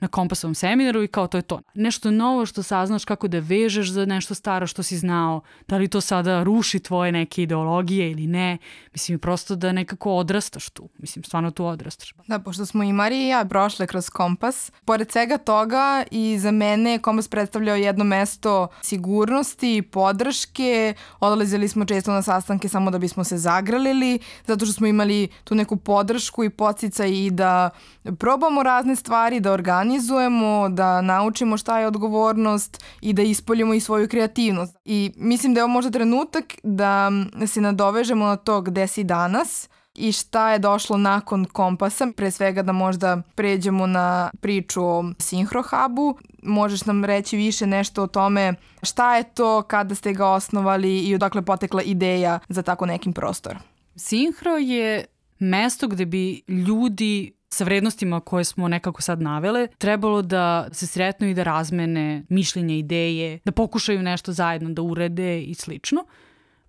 na 0.01 0.09
kompasovom 0.09 0.55
seminaru 0.55 1.03
i 1.03 1.09
kao 1.09 1.27
to 1.27 1.39
je 1.39 1.43
to. 1.43 1.61
Nešto 1.75 2.11
novo 2.11 2.47
što 2.47 2.63
saznaš 2.63 3.05
kako 3.05 3.29
da 3.29 3.39
vežeš 3.39 3.91
za 3.91 4.07
nešto 4.07 4.35
staro 4.35 4.67
što 4.67 4.83
si 4.83 4.99
znao, 4.99 5.41
da 5.69 5.77
li 5.77 5.89
to 5.89 6.01
sada 6.01 6.43
ruši 6.43 6.79
tvoje 6.79 7.13
neke 7.13 7.43
ideologije 7.43 8.11
ili 8.11 8.27
ne. 8.27 8.59
Mislim, 8.93 9.19
prosto 9.19 9.57
da 9.57 9.73
nekako 9.73 10.13
odrastaš 10.13 10.71
tu. 10.71 10.89
Mislim, 10.99 11.25
stvarno 11.25 11.51
tu 11.51 11.67
odrastaš. 11.67 12.15
Da, 12.27 12.39
pošto 12.39 12.67
smo 12.67 12.83
i 12.83 12.93
Marija 12.93 13.27
i 13.27 13.29
ja 13.29 13.45
prošle 13.45 13.87
kroz 13.87 14.11
kompas, 14.11 14.73
pored 14.85 15.13
svega 15.13 15.39
toga 15.39 16.05
i 16.11 16.39
za 16.39 16.51
mene 16.51 16.93
je 16.93 16.99
kompas 16.99 17.29
predstavljao 17.29 17.77
jedno 17.77 18.05
mesto 18.05 18.69
sigurnosti 18.83 19.77
i 19.77 19.83
podrške. 19.83 20.95
Odlazili 21.21 21.69
smo 21.69 21.85
često 21.85 22.13
na 22.13 22.23
sastanke 22.23 22.69
samo 22.69 22.91
da 22.91 22.99
bismo 22.99 23.25
se 23.25 23.39
zagralili, 23.39 24.19
zato 24.47 24.67
što 24.67 24.75
smo 24.75 24.87
imali 24.87 25.29
tu 25.45 25.55
neku 25.55 25.77
podršku 25.77 26.45
i 26.45 26.51
podstica 26.51 27.07
i 27.07 27.31
da 27.31 27.71
probamo 28.19 28.63
razne 28.63 28.97
stvari, 28.97 29.41
da 29.41 29.53
organizujemo, 29.87 30.69
da 30.69 31.01
naučimo 31.01 31.57
šta 31.57 31.79
je 31.79 31.87
odgovornost 31.87 32.85
i 33.01 33.13
da 33.13 33.23
ispoljimo 33.23 33.75
i 33.75 33.81
svoju 33.81 34.09
kreativnost. 34.09 34.77
I 34.85 35.13
mislim 35.17 35.55
da 35.55 35.61
je 35.61 35.65
ovo 35.65 35.73
možda 35.73 35.91
trenutak 35.91 36.45
da 36.63 37.11
se 37.47 37.61
nadovežemo 37.61 38.27
na 38.27 38.37
to 38.37 38.61
gde 38.61 38.87
si 38.87 39.05
danas, 39.05 39.69
i 39.95 40.13
šta 40.13 40.53
je 40.53 40.59
došlo 40.59 40.97
nakon 40.97 41.45
kompasa. 41.45 42.07
Pre 42.17 42.31
svega 42.31 42.63
da 42.63 42.73
možda 42.73 43.23
pređemo 43.35 43.87
na 43.87 44.31
priču 44.41 44.85
o 44.85 45.05
Sinhrohubu. 45.19 46.19
Možeš 46.43 46.85
nam 46.85 47.05
reći 47.05 47.37
više 47.37 47.67
nešto 47.67 48.03
o 48.03 48.07
tome 48.07 48.55
šta 48.83 49.17
je 49.17 49.23
to, 49.23 49.63
kada 49.63 49.95
ste 49.95 50.13
ga 50.13 50.27
osnovali 50.27 51.01
i 51.01 51.15
odakle 51.15 51.43
potekla 51.43 51.83
ideja 51.83 52.39
za 52.49 52.63
tako 52.63 52.87
nekim 52.87 53.13
prostor. 53.13 53.57
Sinhro 53.97 54.57
je 54.57 55.05
mesto 55.39 55.89
gde 55.89 56.07
bi 56.07 56.43
ljudi 56.49 57.36
sa 57.57 57.65
vrednostima 57.65 58.21
koje 58.21 58.45
smo 58.45 58.69
nekako 58.69 59.03
sad 59.03 59.23
navele, 59.23 59.69
trebalo 59.79 60.23
da 60.23 60.69
se 60.73 60.87
sretnu 60.87 61.29
i 61.29 61.35
da 61.35 61.43
razmene 61.43 62.23
mišljenje, 62.29 62.79
ideje, 62.79 63.39
da 63.45 63.53
pokušaju 63.53 64.03
nešto 64.03 64.33
zajedno 64.33 64.71
da 64.71 64.83
urede 64.83 65.41
i 65.43 65.55
slično. 65.55 66.05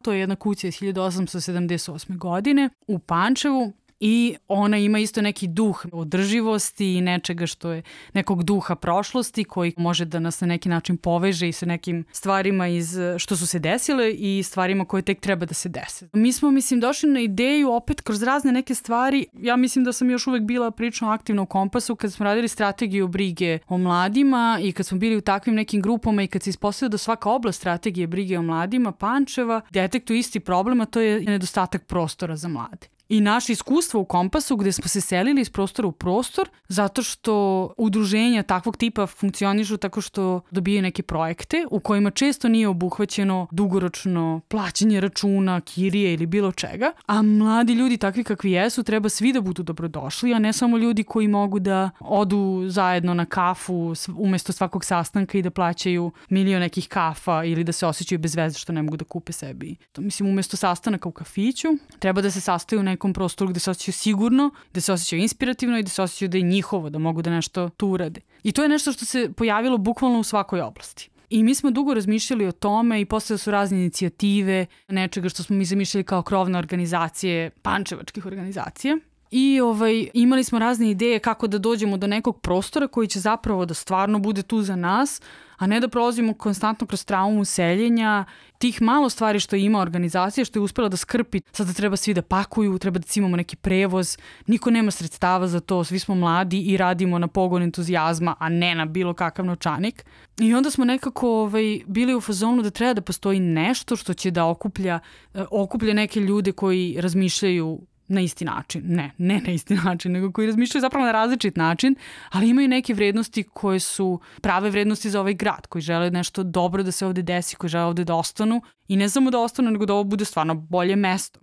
To 0.01 0.13
je 0.13 0.19
jedna 0.19 0.35
kuća 0.35 0.67
iz 0.67 0.73
1878. 0.73 2.17
godine 2.17 2.69
u 2.87 2.99
Pančevu 2.99 3.73
i 3.99 4.35
ona 4.47 4.77
ima 4.77 4.99
isto 4.99 5.21
neki 5.21 5.47
duh 5.47 5.85
održivosti 5.91 6.93
i 6.95 7.01
nečega 7.01 7.47
što 7.47 7.71
je 7.71 7.81
nekog 8.13 8.43
duha 8.43 8.75
prošlosti 8.75 9.43
koji 9.43 9.73
može 9.77 10.05
da 10.05 10.19
nas 10.19 10.41
na 10.41 10.47
neki 10.47 10.69
način 10.69 10.97
poveže 10.97 11.49
i 11.49 11.51
sa 11.51 11.65
nekim 11.65 12.05
stvarima 12.11 12.67
iz, 12.67 12.97
što 13.17 13.37
su 13.37 13.47
se 13.47 13.59
desile 13.59 14.13
i 14.13 14.43
stvarima 14.43 14.85
koje 14.85 15.01
tek 15.01 15.19
treba 15.19 15.45
da 15.45 15.53
se 15.53 15.69
dese. 15.69 16.09
Mi 16.13 16.33
smo, 16.33 16.51
mislim, 16.51 16.79
došli 16.79 17.09
na 17.09 17.19
ideju 17.19 17.71
opet 17.71 18.01
kroz 18.01 18.23
razne 18.23 18.51
neke 18.51 18.75
stvari. 18.75 19.25
Ja 19.33 19.55
mislim 19.55 19.85
da 19.85 19.93
sam 19.93 20.09
još 20.09 20.27
uvek 20.27 20.43
bila 20.43 20.71
prično 20.71 21.09
aktivna 21.09 21.41
u 21.41 21.45
Kompasu 21.45 21.95
kad 21.95 22.13
smo 22.13 22.23
radili 22.23 22.47
strategiju 22.47 23.07
brige 23.07 23.59
o 23.67 23.77
mladima 23.77 24.59
i 24.61 24.71
kad 24.71 24.85
smo 24.85 24.97
bili 24.97 25.17
u 25.17 25.21
takvim 25.21 25.55
nekim 25.55 25.81
grupama 25.81 26.23
i 26.23 26.27
kad 26.27 26.43
se 26.43 26.49
ispostavio 26.49 26.89
da 26.89 26.97
svaka 26.97 27.29
oblast 27.29 27.59
strategije 27.59 28.07
brige 28.07 28.39
o 28.39 28.41
mladima 28.41 28.91
Pančeva 28.91 29.61
detektuje 29.69 30.19
isti 30.19 30.39
problem, 30.39 30.81
a 30.81 30.85
to 30.85 30.99
je 30.99 31.21
nedostatak 31.21 31.85
prostora 31.85 32.35
za 32.35 32.47
mlade 32.47 32.96
i 33.09 33.21
naše 33.21 33.53
iskustvo 33.53 34.01
u 34.01 34.05
Kompasu 34.05 34.55
gde 34.55 34.71
smo 34.71 34.87
se 34.87 35.01
selili 35.01 35.41
iz 35.41 35.49
prostora 35.49 35.87
u 35.87 35.91
prostor 35.91 36.49
zato 36.67 37.03
što 37.03 37.73
udruženja 37.77 38.43
takvog 38.43 38.77
tipa 38.77 39.07
funkcionišu 39.07 39.77
tako 39.77 40.01
što 40.01 40.41
dobijaju 40.51 40.81
neke 40.81 41.03
projekte 41.03 41.65
u 41.71 41.79
kojima 41.79 42.11
često 42.11 42.47
nije 42.47 42.67
obuhvaćeno 42.67 43.47
dugoročno 43.51 44.41
plaćanje 44.47 45.01
računa, 45.01 45.61
kirije 45.61 46.13
ili 46.13 46.25
bilo 46.25 46.51
čega, 46.51 46.91
a 47.05 47.21
mladi 47.21 47.73
ljudi 47.73 47.97
takvi 47.97 48.23
kakvi 48.23 48.51
jesu 48.51 48.83
treba 48.83 49.09
svi 49.09 49.33
da 49.33 49.41
budu 49.41 49.63
dobrodošli, 49.63 50.33
a 50.33 50.39
ne 50.39 50.53
samo 50.53 50.77
ljudi 50.77 51.03
koji 51.03 51.27
mogu 51.27 51.59
da 51.59 51.89
odu 51.99 52.63
zajedno 52.67 53.13
na 53.13 53.25
kafu 53.25 53.93
umesto 54.17 54.53
svakog 54.53 54.85
sastanka 54.85 55.37
i 55.37 55.41
da 55.41 55.49
plaćaju 55.49 56.11
milion 56.29 56.61
nekih 56.61 56.87
kafa 56.87 57.43
ili 57.43 57.63
da 57.63 57.71
se 57.71 57.85
osjećaju 57.85 58.19
bez 58.19 58.35
veze 58.35 58.59
što 58.59 58.73
ne 58.73 58.81
mogu 58.81 58.97
da 58.97 59.05
kupe 59.05 59.31
sebi. 59.31 59.75
To, 59.91 60.01
mislim, 60.01 60.29
umesto 60.29 60.57
sastanaka 60.57 61.09
u 61.09 61.11
kafiću 61.11 61.67
treba 61.99 62.21
da 62.21 62.31
se 62.31 62.41
sastaju 62.41 62.79
u 62.79 62.83
nekom 62.97 63.13
prostoru 63.13 63.51
gde 63.51 63.59
se 63.59 63.71
osjećaju 63.71 63.93
sigurno, 63.93 64.51
gde 64.71 64.81
se 64.81 64.93
osjećaju 64.93 65.21
inspirativno 65.21 65.77
i 65.77 65.83
da 65.83 65.89
se 65.89 66.01
osjećaju 66.01 66.29
da 66.29 66.37
je 66.37 66.43
njihovo, 66.43 66.89
da 66.89 66.99
mogu 66.99 67.21
da 67.21 67.29
nešto 67.29 67.69
tu 67.69 67.87
urade. 67.87 68.21
I 68.43 68.51
to 68.51 68.63
je 68.63 68.69
nešto 68.69 68.91
što 68.91 69.05
se 69.05 69.29
pojavilo 69.35 69.77
bukvalno 69.77 70.19
u 70.19 70.23
svakoj 70.23 70.61
oblasti. 70.61 71.09
I 71.29 71.43
mi 71.43 71.55
smo 71.55 71.71
dugo 71.71 71.93
razmišljali 71.93 72.47
o 72.47 72.51
tome 72.51 73.01
i 73.01 73.05
posle 73.05 73.37
su 73.37 73.51
razne 73.51 73.77
inicijative, 73.77 74.65
nečega 74.87 75.29
što 75.29 75.43
smo 75.43 75.55
mi 75.55 75.65
zamišljali 75.65 76.03
kao 76.03 76.21
krovne 76.21 76.57
organizacije, 76.57 77.49
pančevačkih 77.61 78.25
organizacija. 78.25 78.97
I 79.31 79.59
ovaj, 79.59 80.09
imali 80.13 80.43
smo 80.43 80.59
razne 80.59 80.89
ideje 80.89 81.19
kako 81.19 81.47
da 81.47 81.57
dođemo 81.57 81.97
do 81.97 82.07
nekog 82.07 82.41
prostora 82.41 82.87
koji 82.87 83.07
će 83.07 83.19
zapravo 83.19 83.65
da 83.65 83.73
stvarno 83.73 84.19
bude 84.19 84.41
tu 84.43 84.61
za 84.61 84.75
nas, 84.75 85.21
a 85.57 85.67
ne 85.67 85.79
da 85.79 85.87
prolazimo 85.87 86.33
konstantno 86.33 86.87
kroz 86.87 87.05
traumu 87.05 87.45
seljenja, 87.45 88.25
tih 88.57 88.81
malo 88.81 89.09
stvari 89.09 89.39
što 89.39 89.55
ima 89.55 89.79
organizacija, 89.79 90.45
što 90.45 90.59
je 90.59 90.63
uspela 90.63 90.89
da 90.89 90.97
skrpi, 90.97 91.41
sada 91.51 91.73
treba 91.73 91.97
svi 91.97 92.13
da 92.13 92.21
pakuju, 92.21 92.79
treba 92.79 92.99
da 92.99 93.05
imamo 93.15 93.37
neki 93.37 93.55
prevoz, 93.55 94.17
niko 94.47 94.71
nema 94.71 94.91
sredstava 94.91 95.47
za 95.47 95.59
to, 95.59 95.83
svi 95.83 95.99
smo 95.99 96.15
mladi 96.15 96.61
i 96.61 96.77
radimo 96.77 97.19
na 97.19 97.27
pogon 97.27 97.63
entuzijazma, 97.63 98.35
a 98.39 98.49
ne 98.49 98.75
na 98.75 98.85
bilo 98.85 99.13
kakav 99.13 99.45
novčanik. 99.45 100.05
I 100.39 100.53
onda 100.53 100.71
smo 100.71 100.85
nekako 100.85 101.29
ovaj, 101.29 101.79
bili 101.85 102.15
u 102.15 102.21
fazonu 102.21 102.61
da 102.61 102.69
treba 102.69 102.93
da 102.93 103.01
postoji 103.01 103.39
nešto 103.39 103.95
što 103.95 104.13
će 104.13 104.31
da 104.31 104.45
okuplja, 104.45 104.99
eh, 105.33 105.45
okuplja 105.51 105.93
neke 105.93 106.19
ljude 106.19 106.51
koji 106.51 106.95
razmišljaju 107.01 107.79
na 108.07 108.21
isti 108.21 108.45
način. 108.45 108.81
Ne, 108.85 109.11
ne 109.17 109.41
na 109.45 109.53
isti 109.53 109.75
način, 109.85 110.11
nego 110.11 110.31
koji 110.31 110.47
razmišljaju 110.47 110.81
zapravo 110.81 111.05
na 111.05 111.11
različit 111.11 111.55
način, 111.55 111.95
ali 112.29 112.49
imaju 112.49 112.67
neke 112.67 112.93
vrednosti 112.93 113.43
koje 113.43 113.79
su 113.79 114.19
prave 114.41 114.69
vrednosti 114.69 115.09
za 115.09 115.19
ovaj 115.19 115.33
grad, 115.33 115.67
koji 115.67 115.81
žele 115.81 116.11
nešto 116.11 116.43
dobro 116.43 116.83
da 116.83 116.91
se 116.91 117.05
ovde 117.05 117.21
desi, 117.21 117.55
koji 117.55 117.69
žele 117.69 117.83
ovde 117.83 118.03
da 118.03 118.15
ostanu 118.15 118.61
i 118.87 118.95
ne 118.95 119.09
samo 119.09 119.31
da 119.31 119.39
ostanu, 119.39 119.71
nego 119.71 119.85
da 119.85 119.93
ovo 119.93 120.03
bude 120.03 120.25
stvarno 120.25 120.55
bolje 120.55 120.95
mesto. 120.95 121.39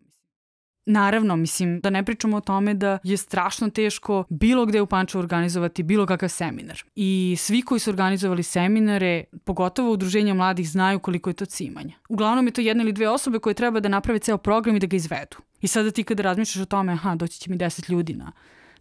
Naravno, 0.86 1.36
mislim, 1.36 1.80
da 1.80 1.90
ne 1.90 2.04
pričamo 2.04 2.36
o 2.36 2.40
tome 2.40 2.74
da 2.74 2.98
je 3.04 3.16
strašno 3.16 3.70
teško 3.70 4.24
bilo 4.30 4.66
gde 4.66 4.80
u 4.80 4.86
Pančevu 4.86 5.20
organizovati 5.22 5.82
bilo 5.82 6.06
kakav 6.06 6.28
seminar. 6.28 6.82
I 6.94 7.36
svi 7.38 7.62
koji 7.62 7.78
su 7.78 7.90
organizovali 7.90 8.42
seminare, 8.42 9.24
pogotovo 9.44 9.92
udruženja 9.92 10.34
mladih, 10.34 10.70
znaju 10.70 10.98
koliko 10.98 11.30
je 11.30 11.34
to 11.34 11.46
cimanja. 11.46 11.94
Uglavnom 12.08 12.46
je 12.46 12.52
to 12.52 12.60
jedna 12.60 12.82
ili 12.82 12.92
dve 12.92 13.08
osobe 13.08 13.38
koje 13.38 13.54
treba 13.54 13.80
da 13.80 13.88
naprave 13.88 14.18
ceo 14.18 14.38
program 14.38 14.76
i 14.76 14.80
da 14.80 14.86
ga 14.86 14.96
izvedu. 14.96 15.36
I 15.64 15.68
sada 15.68 15.90
ti 15.90 16.04
kada 16.04 16.22
razmišljaš 16.22 16.62
o 16.62 16.66
tome, 16.66 16.92
aha, 16.92 17.14
doći 17.14 17.40
će 17.40 17.50
mi 17.50 17.56
deset 17.56 17.88
ljudi 17.88 18.14
na 18.14 18.32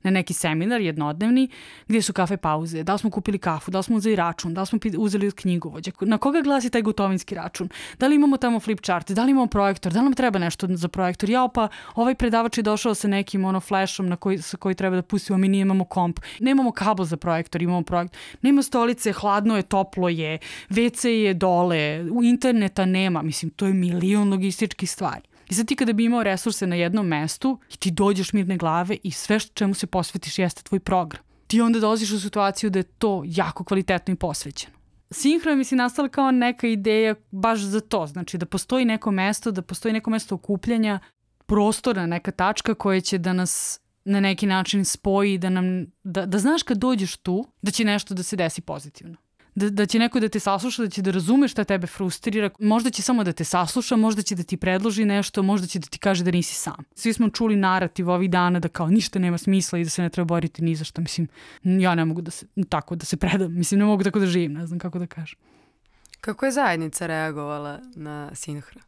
na 0.03 0.11
neki 0.11 0.33
seminar 0.33 0.81
jednodnevni 0.81 1.49
gdje 1.87 2.01
su 2.01 2.13
kafe 2.13 2.37
pauze, 2.37 2.83
da 2.83 2.93
li 2.93 2.99
smo 2.99 3.09
kupili 3.09 3.37
kafu, 3.37 3.71
da 3.71 3.77
li 3.77 3.83
smo 3.83 3.95
uzeli 3.95 4.15
račun, 4.15 4.53
da 4.53 4.61
li 4.61 4.67
smo 4.67 4.79
uzeli 4.97 5.27
od 5.27 5.33
knjigovođa, 5.33 5.91
na 6.01 6.17
koga 6.17 6.41
glasi 6.41 6.69
taj 6.69 6.81
gotovinski 6.81 7.35
račun, 7.35 7.69
da 7.99 8.07
li 8.07 8.15
imamo 8.15 8.37
tamo 8.37 8.59
flip 8.59 8.81
chart, 8.81 9.11
da 9.11 9.23
li 9.23 9.31
imamo 9.31 9.47
projektor, 9.47 9.93
da 9.93 9.99
li 9.99 10.03
nam 10.03 10.13
treba 10.13 10.39
nešto 10.39 10.67
za 10.69 10.87
projektor, 10.87 11.29
ja 11.29 11.47
pa 11.53 11.67
ovaj 11.95 12.15
predavač 12.15 12.57
je 12.57 12.63
došao 12.63 12.95
sa 12.95 13.07
nekim 13.07 13.45
ono 13.45 13.59
flashom 13.59 14.09
na 14.09 14.15
koji, 14.15 14.41
sa 14.41 14.57
koji 14.57 14.75
treba 14.75 14.95
da 14.95 15.01
pustimo, 15.01 15.37
mi 15.37 15.59
imamo 15.59 15.85
komp, 15.85 16.19
nemamo 16.39 16.71
kabel 16.71 17.05
za 17.05 17.17
projektor, 17.17 17.61
imamo 17.61 17.81
projektor, 17.81 18.19
nema 18.41 18.63
stolice, 18.63 19.13
hladno 19.13 19.55
je, 19.55 19.63
toplo 19.63 20.09
je, 20.09 20.39
WC 20.69 21.07
je 21.07 21.33
dole, 21.33 22.05
interneta 22.23 22.85
nema, 22.85 23.21
mislim, 23.21 23.51
to 23.51 23.65
je 23.65 23.73
milion 23.73 24.29
logističkih 24.29 24.91
stvari. 24.91 25.32
I 25.49 25.53
sad 25.53 25.67
ti 25.67 25.75
kada 25.75 25.93
bi 25.93 26.05
imao 26.05 26.23
resurse 26.23 26.67
na 26.67 26.75
jednom 26.75 27.07
mestu 27.07 27.59
i 27.73 27.77
ti 27.77 27.91
dođeš 27.91 28.33
mirne 28.33 28.57
glave 28.57 28.97
i 29.03 29.11
sve 29.11 29.39
što 29.39 29.53
čemu 29.53 29.73
se 29.73 29.87
posvetiš 29.87 30.39
jeste 30.39 30.63
tvoj 30.63 30.79
program. 30.79 31.23
Ti 31.47 31.61
onda 31.61 31.79
dolaziš 31.79 32.11
u 32.11 32.19
situaciju 32.19 32.69
da 32.69 32.79
je 32.79 32.83
to 32.83 33.23
jako 33.25 33.63
kvalitetno 33.63 34.13
i 34.13 34.17
posvećeno. 34.17 34.73
Sinhro 35.11 35.51
je 35.51 35.55
mislim 35.55 35.77
nastala 35.77 36.09
kao 36.09 36.31
neka 36.31 36.67
ideja 36.67 37.15
baš 37.31 37.59
za 37.59 37.79
to, 37.79 38.07
znači 38.07 38.37
da 38.37 38.45
postoji 38.45 38.85
neko 38.85 39.11
mesto, 39.11 39.51
da 39.51 39.61
postoji 39.61 39.93
neko 39.93 40.09
mesto 40.09 40.35
okupljanja, 40.35 40.99
prostorna 41.45 42.05
neka 42.05 42.31
tačka 42.31 42.73
koja 42.73 43.01
će 43.01 43.17
da 43.17 43.33
nas 43.33 43.79
na 44.05 44.19
neki 44.19 44.45
način 44.45 44.85
spoji, 44.85 45.37
da, 45.37 45.49
nam, 45.49 45.85
da, 46.03 46.25
da 46.25 46.39
znaš 46.39 46.63
kad 46.63 46.77
dođeš 46.77 47.17
tu 47.17 47.45
da 47.61 47.71
će 47.71 47.85
nešto 47.85 48.13
da 48.13 48.23
se 48.23 48.35
desi 48.35 48.61
pozitivno 48.61 49.22
da, 49.55 49.69
da 49.69 49.85
će 49.85 49.99
neko 49.99 50.19
da 50.19 50.29
te 50.29 50.39
sasluša, 50.39 50.83
da 50.83 50.89
će 50.89 51.01
da 51.01 51.11
razume 51.11 51.47
šta 51.47 51.63
tebe 51.63 51.87
frustrira, 51.87 52.49
možda 52.59 52.89
će 52.89 53.01
samo 53.01 53.23
da 53.23 53.31
te 53.31 53.43
sasluša, 53.43 53.95
možda 53.95 54.21
će 54.21 54.35
da 54.35 54.43
ti 54.43 54.57
predloži 54.57 55.05
nešto, 55.05 55.43
možda 55.43 55.67
će 55.67 55.79
da 55.79 55.87
ti 55.87 55.99
kaže 55.99 56.23
da 56.23 56.31
nisi 56.31 56.55
sam. 56.55 56.85
Svi 56.95 57.13
smo 57.13 57.29
čuli 57.29 57.55
narativ 57.55 58.09
ovih 58.09 58.29
dana 58.29 58.59
da 58.59 58.67
kao 58.67 58.87
ništa 58.87 59.19
nema 59.19 59.37
smisla 59.37 59.79
i 59.79 59.83
da 59.83 59.89
se 59.89 60.01
ne 60.01 60.09
treba 60.09 60.25
boriti 60.25 60.63
ni 60.63 60.75
za 60.75 60.83
što. 60.83 61.01
Mislim, 61.01 61.27
ja 61.63 61.95
ne 61.95 62.05
mogu 62.05 62.21
da 62.21 62.31
se, 62.31 62.45
tako 62.69 62.95
da 62.95 63.05
se 63.05 63.17
predam, 63.17 63.53
mislim, 63.53 63.79
ne 63.79 63.85
mogu 63.85 64.03
tako 64.03 64.19
da 64.19 64.25
živim, 64.25 64.53
ne 64.53 64.67
znam 64.67 64.79
kako 64.79 64.99
da 64.99 65.07
kažem. 65.07 65.39
Kako 66.21 66.45
je 66.45 66.51
zajednica 66.51 67.07
reagovala 67.07 67.79
na 67.95 68.29
Sinhra? 68.33 68.81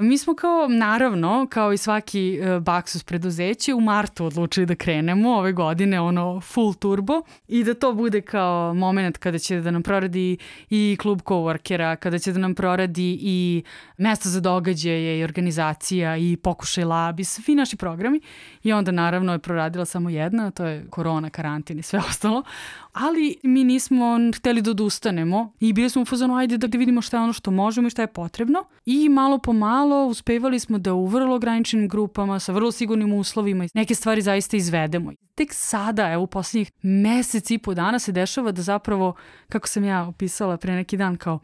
Mi 0.00 0.18
smo 0.18 0.34
kao, 0.34 0.68
naravno, 0.68 1.46
kao 1.50 1.72
i 1.72 1.76
svaki 1.76 2.40
uh, 2.40 2.62
Baksus 2.62 3.04
preduzeće, 3.04 3.74
u 3.74 3.80
martu 3.80 4.24
odlučili 4.24 4.66
da 4.66 4.74
krenemo 4.74 5.30
ove 5.30 5.52
godine, 5.52 6.00
ono 6.00 6.40
full 6.40 6.74
turbo 6.74 7.22
i 7.48 7.64
da 7.64 7.74
to 7.74 7.92
bude 7.92 8.20
kao 8.20 8.74
moment 8.74 9.18
kada 9.18 9.38
će 9.38 9.60
da 9.60 9.70
nam 9.70 9.82
proradi 9.82 10.38
i 10.70 10.96
klub 11.00 11.20
coworkera, 11.20 11.96
kada 11.96 12.18
će 12.18 12.32
da 12.32 12.38
nam 12.38 12.54
proradi 12.54 13.18
i 13.22 13.62
mesto 13.96 14.28
za 14.28 14.40
događaje 14.40 15.18
i 15.18 15.24
organizacija 15.24 16.16
i 16.16 16.36
pokušaj 16.36 16.84
lab 16.84 17.20
i 17.20 17.24
svi 17.24 17.54
naši 17.54 17.76
programi. 17.76 18.20
I 18.62 18.72
onda 18.72 18.92
naravno 18.92 19.32
je 19.32 19.38
proradila 19.38 19.84
samo 19.84 20.10
jedna, 20.10 20.50
to 20.50 20.66
je 20.66 20.86
korona, 20.90 21.30
karantin 21.30 21.78
i 21.78 21.82
sve 21.82 21.98
ostalo. 22.08 22.42
Ali 23.00 23.36
mi 23.42 23.64
nismo 23.64 24.16
hteli 24.36 24.62
da 24.62 24.70
odustanemo 24.70 25.52
i 25.60 25.72
bili 25.72 25.90
smo 25.90 26.02
u 26.02 26.04
fazonu 26.04 26.36
ajde 26.36 26.58
da 26.58 26.78
vidimo 26.78 27.02
šta 27.02 27.16
je 27.16 27.22
ono 27.22 27.32
što 27.32 27.50
možemo 27.50 27.86
i 27.86 27.90
šta 27.90 28.02
je 28.02 28.12
potrebno. 28.12 28.64
I 28.86 29.08
malo 29.08 29.38
po 29.38 29.52
malo 29.52 30.06
uspevali 30.06 30.58
smo 30.58 30.78
da 30.78 30.94
u 30.94 31.06
vrlo 31.06 31.36
ograničenim 31.36 31.88
grupama 31.88 32.38
sa 32.38 32.52
vrlo 32.52 32.72
sigurnim 32.72 33.12
uslovima 33.12 33.66
neke 33.74 33.94
stvari 33.94 34.22
zaista 34.22 34.56
izvedemo. 34.56 35.12
Tek 35.34 35.48
sada, 35.52 36.12
evo 36.12 36.22
u 36.22 36.26
poslednjih 36.26 36.70
mesec 36.82 37.50
i 37.50 37.58
po 37.58 37.74
dana 37.74 37.98
se 37.98 38.12
dešava 38.12 38.52
da 38.52 38.62
zapravo, 38.62 39.14
kako 39.48 39.68
sam 39.68 39.84
ja 39.84 40.06
opisala 40.06 40.56
pre 40.56 40.74
neki 40.74 40.96
dan, 40.96 41.16
kao 41.16 41.38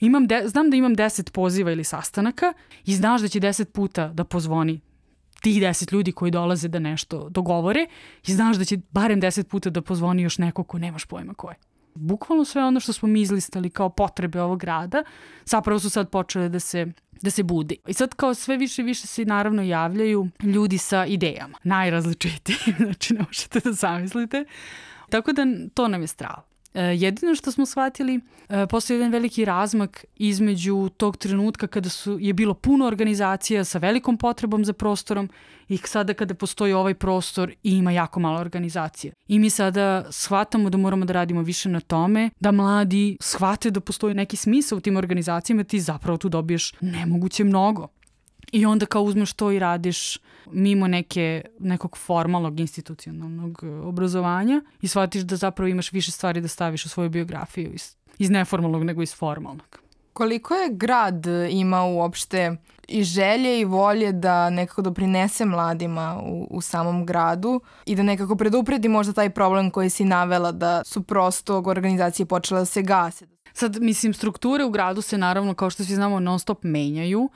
imam 0.00 0.26
de, 0.26 0.42
znam 0.46 0.70
da 0.70 0.76
imam 0.76 0.96
10 0.96 1.30
poziva 1.30 1.72
ili 1.72 1.84
sastanaka 1.84 2.52
i 2.84 2.94
znaš 2.94 3.20
da 3.20 3.28
će 3.28 3.40
10 3.40 3.64
puta 3.64 4.08
da 4.08 4.24
pozvoni 4.24 4.80
tih 5.42 5.60
deset 5.60 5.92
ljudi 5.92 6.12
koji 6.12 6.30
dolaze 6.30 6.68
da 6.68 6.78
nešto 6.78 7.28
dogovore 7.28 7.86
i 8.26 8.32
znaš 8.32 8.56
da 8.56 8.64
će 8.64 8.78
barem 8.90 9.20
deset 9.20 9.48
puta 9.48 9.70
da 9.70 9.82
pozvoni 9.82 10.22
još 10.22 10.38
neko 10.38 10.64
ko 10.64 10.78
nemaš 10.78 11.04
pojma 11.04 11.34
ko 11.34 11.50
je. 11.50 11.56
Bukvalno 11.94 12.44
sve 12.44 12.64
ono 12.64 12.80
što 12.80 12.92
smo 12.92 13.08
mi 13.08 13.20
izlistali 13.20 13.70
kao 13.70 13.88
potrebe 13.88 14.40
ovog 14.40 14.60
grada, 14.60 15.04
zapravo 15.44 15.80
su 15.80 15.90
sad 15.90 16.10
počele 16.10 16.48
da 16.48 16.60
se 16.60 16.86
da 17.22 17.30
se 17.30 17.42
budi. 17.42 17.76
I 17.86 17.92
sad 17.92 18.14
kao 18.14 18.34
sve 18.34 18.56
više 18.56 18.82
i 18.82 18.84
više 18.84 19.06
se 19.06 19.24
naravno 19.24 19.62
javljaju 19.62 20.28
ljudi 20.42 20.78
sa 20.78 21.06
idejama, 21.06 21.58
najrazličitijim, 21.64 22.76
znači 22.86 23.14
ne 23.14 23.20
možete 23.26 23.60
da 23.60 23.72
zamislite. 23.72 24.44
Tako 25.10 25.32
da 25.32 25.42
to 25.74 25.88
nam 25.88 26.00
je 26.00 26.06
strava. 26.06 26.51
E, 26.74 26.82
jedino 26.82 27.34
što 27.34 27.52
smo 27.52 27.66
shvatili, 27.66 28.20
e, 28.48 28.66
postoji 28.66 28.96
jedan 28.96 29.12
veliki 29.12 29.44
razmak 29.44 30.04
između 30.16 30.88
tog 30.96 31.16
trenutka 31.16 31.66
kada 31.66 31.88
su, 31.88 32.18
je 32.20 32.32
bilo 32.32 32.54
puno 32.54 32.86
organizacija 32.86 33.64
sa 33.64 33.78
velikom 33.78 34.16
potrebom 34.16 34.64
za 34.64 34.72
prostorom 34.72 35.30
i 35.68 35.76
sada 35.76 36.14
kada 36.14 36.34
postoji 36.34 36.72
ovaj 36.72 36.94
prostor 36.94 37.50
i 37.62 37.76
ima 37.76 37.92
jako 37.92 38.20
malo 38.20 38.40
organizacije. 38.40 39.12
I 39.28 39.38
mi 39.38 39.50
sada 39.50 40.04
shvatamo 40.10 40.70
da 40.70 40.78
moramo 40.78 41.04
da 41.04 41.12
radimo 41.12 41.42
više 41.42 41.68
na 41.68 41.80
tome, 41.80 42.30
da 42.40 42.52
mladi 42.52 43.16
shvate 43.20 43.70
da 43.70 43.80
postoji 43.80 44.14
neki 44.14 44.36
smisao 44.36 44.78
u 44.78 44.80
tim 44.80 44.96
organizacijama, 44.96 45.64
ti 45.64 45.80
zapravo 45.80 46.18
tu 46.18 46.28
dobiješ 46.28 46.72
nemoguće 46.80 47.44
mnogo. 47.44 47.88
I 48.52 48.66
onda 48.66 48.86
kao 48.86 49.02
uzmeš 49.02 49.32
to 49.32 49.50
i 49.52 49.58
radiš 49.58 50.18
mimo 50.50 50.86
neke, 50.86 51.44
nekog 51.58 51.96
formalnog 51.96 52.60
institucionalnog 52.60 53.60
e, 53.62 53.66
obrazovanja 53.66 54.60
i 54.80 54.88
shvatiš 54.88 55.22
da 55.22 55.36
zapravo 55.36 55.68
imaš 55.68 55.92
više 55.92 56.10
stvari 56.10 56.40
da 56.40 56.48
staviš 56.48 56.84
u 56.84 56.88
svoju 56.88 57.10
biografiju 57.10 57.72
iz, 57.74 57.94
iz 58.18 58.30
neformalnog 58.30 58.84
nego 58.84 59.02
iz 59.02 59.14
formalnog. 59.14 59.78
Koliko 60.12 60.54
je 60.54 60.68
grad 60.72 61.26
ima 61.50 61.84
uopšte 61.84 62.56
i 62.88 63.02
želje 63.02 63.60
i 63.60 63.64
volje 63.64 64.12
da 64.12 64.50
nekako 64.50 64.82
doprinese 64.82 65.44
mladima 65.44 66.20
u, 66.24 66.46
u 66.50 66.60
samom 66.60 67.06
gradu 67.06 67.60
i 67.86 67.94
da 67.94 68.02
nekako 68.02 68.36
predupredi 68.36 68.88
možda 68.88 69.12
taj 69.12 69.30
problem 69.30 69.70
koji 69.70 69.90
si 69.90 70.04
navela 70.04 70.52
da 70.52 70.82
su 70.84 71.02
prosto 71.02 71.62
organizacije 71.66 72.26
počele 72.26 72.60
da 72.60 72.64
se 72.64 72.82
gase. 72.82 73.26
Sad, 73.52 73.76
mislim, 73.80 74.14
strukture 74.14 74.64
u 74.64 74.70
gradu 74.70 75.02
se 75.02 75.18
naravno, 75.18 75.54
kao 75.54 75.70
što 75.70 75.84
svi 75.84 75.94
znamo, 75.94 76.20
non 76.20 76.38
stop 76.38 76.62
menjaju 76.62 77.30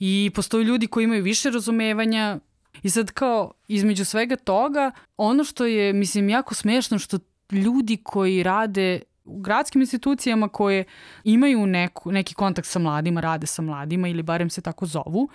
i 0.00 0.30
postoji 0.34 0.64
ljudi 0.64 0.86
koji 0.86 1.04
imaju 1.04 1.22
više 1.22 1.50
razumevanja. 1.50 2.38
I 2.82 2.90
sad 2.90 3.10
kao 3.10 3.52
između 3.68 4.04
svega 4.04 4.36
toga, 4.36 4.90
ono 5.16 5.44
što 5.44 5.64
je, 5.64 5.92
mislim, 5.92 6.28
jako 6.28 6.54
smešno 6.54 6.98
što 6.98 7.18
ljudi 7.52 7.96
koji 8.04 8.42
rade 8.42 9.00
u 9.24 9.40
gradskim 9.40 9.80
institucijama 9.80 10.48
koje 10.48 10.84
imaju 11.24 11.66
neku, 11.66 12.12
neki 12.12 12.34
kontakt 12.34 12.68
sa 12.68 12.78
mladima, 12.78 13.20
rade 13.20 13.46
sa 13.46 13.62
mladima 13.62 14.08
ili 14.08 14.22
barem 14.22 14.50
se 14.50 14.60
tako 14.60 14.86
zovu, 14.86 15.28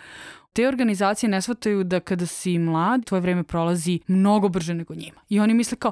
te 0.53 0.67
organizacije 0.67 1.29
ne 1.29 1.41
shvataju 1.41 1.83
da 1.83 1.99
kada 1.99 2.25
si 2.25 2.57
mlad, 2.57 3.05
tvoje 3.05 3.21
vreme 3.21 3.43
prolazi 3.43 3.99
mnogo 4.07 4.49
brže 4.49 4.73
nego 4.73 4.95
njima. 4.95 5.21
I 5.29 5.39
oni 5.39 5.53
misle 5.53 5.77
kao, 5.77 5.91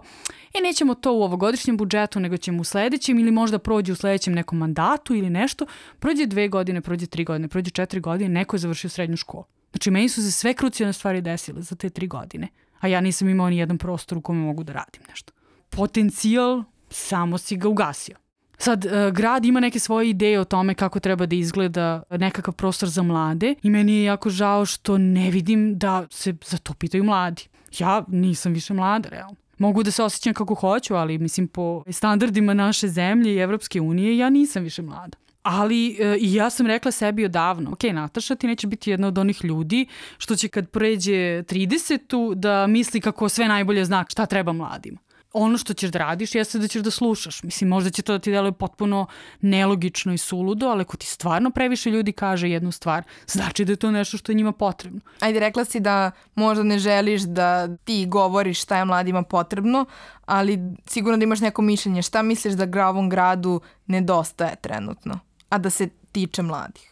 e, 0.53 0.61
nećemo 0.63 0.95
to 0.95 1.13
u 1.13 1.23
ovogodišnjem 1.23 1.77
budžetu, 1.77 2.19
nego 2.19 2.37
ćemo 2.37 2.61
u 2.61 2.63
sledećem 2.63 3.19
ili 3.19 3.31
možda 3.31 3.59
prođe 3.59 3.91
u 3.91 3.95
sledećem 3.95 4.33
nekom 4.33 4.57
mandatu 4.57 5.15
ili 5.15 5.29
nešto. 5.29 5.65
Prođe 5.99 6.25
dve 6.25 6.47
godine, 6.47 6.81
prođe 6.81 7.07
tri 7.07 7.23
godine, 7.23 7.47
prođe 7.47 7.71
četiri 7.71 7.99
godine, 7.99 8.29
neko 8.29 8.55
je 8.55 8.59
završio 8.59 8.89
srednju 8.89 9.17
školu. 9.17 9.43
Znači, 9.71 9.91
meni 9.91 10.09
su 10.09 10.21
se 10.21 10.31
sve 10.31 10.53
krucijalne 10.53 10.93
stvari 10.93 11.21
desile 11.21 11.61
za 11.61 11.75
te 11.75 11.89
tri 11.89 12.07
godine, 12.07 12.47
a 12.79 12.87
ja 12.87 13.01
nisam 13.01 13.29
imao 13.29 13.49
ni 13.49 13.57
jedan 13.57 13.77
prostor 13.77 14.17
u 14.17 14.21
kome 14.21 14.39
mogu 14.39 14.63
da 14.63 14.73
radim 14.73 15.01
nešto. 15.09 15.33
Potencijal, 15.69 16.63
samo 16.89 17.37
si 17.37 17.57
ga 17.57 17.67
ugasio. 17.67 18.20
Sad, 18.61 18.85
uh, 18.85 18.91
grad 19.13 19.45
ima 19.45 19.59
neke 19.59 19.79
svoje 19.79 20.09
ideje 20.09 20.39
o 20.39 20.45
tome 20.45 20.73
kako 20.73 20.99
treba 20.99 21.25
da 21.25 21.35
izgleda 21.35 22.03
nekakav 22.09 22.53
prostor 22.53 22.89
za 22.89 23.03
mlade 23.03 23.55
i 23.63 23.69
meni 23.69 23.95
je 23.95 24.03
jako 24.03 24.29
žao 24.29 24.65
što 24.65 24.97
ne 24.97 25.31
vidim 25.31 25.77
da 25.77 26.07
se 26.09 26.33
za 26.45 26.57
to 26.57 26.73
pitaju 26.73 27.03
mladi. 27.03 27.43
Ja 27.79 28.03
nisam 28.07 28.53
više 28.53 28.73
mlada, 28.73 29.09
realno. 29.09 29.35
Mogu 29.57 29.83
da 29.83 29.91
se 29.91 30.03
osjećam 30.03 30.33
kako 30.33 30.55
hoću, 30.55 30.95
ali 30.95 31.17
mislim 31.17 31.47
po 31.47 31.83
standardima 31.89 32.53
naše 32.53 32.87
zemlje 32.87 33.33
i 33.33 33.37
Evropske 33.37 33.81
unije 33.81 34.17
ja 34.17 34.29
nisam 34.29 34.63
više 34.63 34.81
mlada. 34.81 35.17
Ali 35.43 35.97
e, 35.99 36.17
i 36.19 36.33
ja 36.33 36.49
sam 36.49 36.67
rekla 36.67 36.91
sebi 36.91 37.25
odavno, 37.25 37.71
ok, 37.71 37.83
Nataša, 37.83 38.35
ti 38.35 38.47
neće 38.47 38.67
biti 38.67 38.91
jedna 38.91 39.07
od 39.07 39.17
onih 39.17 39.45
ljudi 39.45 39.85
što 40.17 40.35
će 40.35 40.47
kad 40.47 40.69
pređe 40.69 41.13
30 41.13 42.35
da 42.35 42.67
misli 42.67 43.01
kako 43.01 43.29
sve 43.29 43.47
najbolje 43.47 43.85
zna 43.85 44.05
šta 44.09 44.25
treba 44.25 44.53
mladima 44.53 44.99
ono 45.33 45.57
što 45.57 45.73
ćeš 45.73 45.89
da 45.89 45.99
radiš 45.99 46.35
jeste 46.35 46.59
da 46.59 46.67
ćeš 46.67 46.81
da 46.81 46.91
slušaš. 46.91 47.43
Mislim, 47.43 47.69
možda 47.69 47.89
će 47.89 48.01
to 48.01 48.13
da 48.13 48.19
ti 48.19 48.31
deluje 48.31 48.51
potpuno 48.51 49.05
nelogično 49.41 50.13
i 50.13 50.17
suludo, 50.17 50.67
ali 50.67 50.81
ako 50.81 50.97
ti 50.97 51.05
stvarno 51.05 51.51
previše 51.51 51.89
ljudi 51.89 52.11
kaže 52.11 52.49
jednu 52.49 52.71
stvar, 52.71 53.03
znači 53.27 53.65
da 53.65 53.71
je 53.71 53.75
to 53.75 53.91
nešto 53.91 54.17
što 54.17 54.31
je 54.31 54.35
njima 54.35 54.51
potrebno. 54.51 54.99
Ajde, 55.19 55.39
rekla 55.39 55.65
si 55.65 55.79
da 55.79 56.11
možda 56.35 56.63
ne 56.63 56.79
želiš 56.79 57.21
da 57.21 57.77
ti 57.77 58.05
govoriš 58.05 58.61
šta 58.61 58.77
je 58.77 58.85
mladima 58.85 59.23
potrebno, 59.23 59.85
ali 60.25 60.59
sigurno 60.85 61.17
da 61.17 61.23
imaš 61.23 61.39
neko 61.39 61.61
mišljenje. 61.61 62.01
Šta 62.01 62.21
misliš 62.21 62.53
da 62.53 62.65
gravom 62.65 63.09
gradu 63.09 63.61
nedostaje 63.87 64.55
trenutno, 64.55 65.19
a 65.49 65.57
da 65.57 65.69
se 65.69 65.89
tiče 66.11 66.41
mladih? 66.41 66.91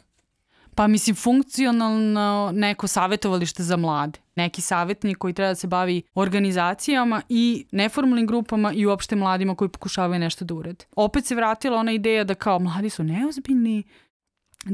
Pa 0.76 0.88
mislim, 0.88 1.16
funkcionalno 1.16 2.52
neko 2.54 2.88
savjetovalište 2.88 3.64
za 3.64 3.78
mlade. 3.78 4.20
Neki 4.40 4.62
savjetnik 4.62 5.18
koji 5.18 5.34
treba 5.34 5.52
da 5.52 5.56
se 5.56 5.68
bavi 5.68 6.02
organizacijama 6.16 7.22
i 7.30 7.66
neformalnim 7.72 8.28
grupama 8.28 8.74
i 8.74 8.86
uopšte 8.86 9.16
mladima 9.16 9.56
koji 9.56 9.70
pokušavaju 9.70 10.20
nešto 10.20 10.46
da 10.46 10.54
urede. 10.54 10.86
Opet 10.96 11.26
se 11.26 11.36
vratila 11.36 11.78
ona 11.78 11.92
ideja 11.92 12.24
da 12.24 12.36
kao 12.36 12.60
mladi 12.60 12.90
su 12.90 13.04
neozbiljni, 13.04 13.84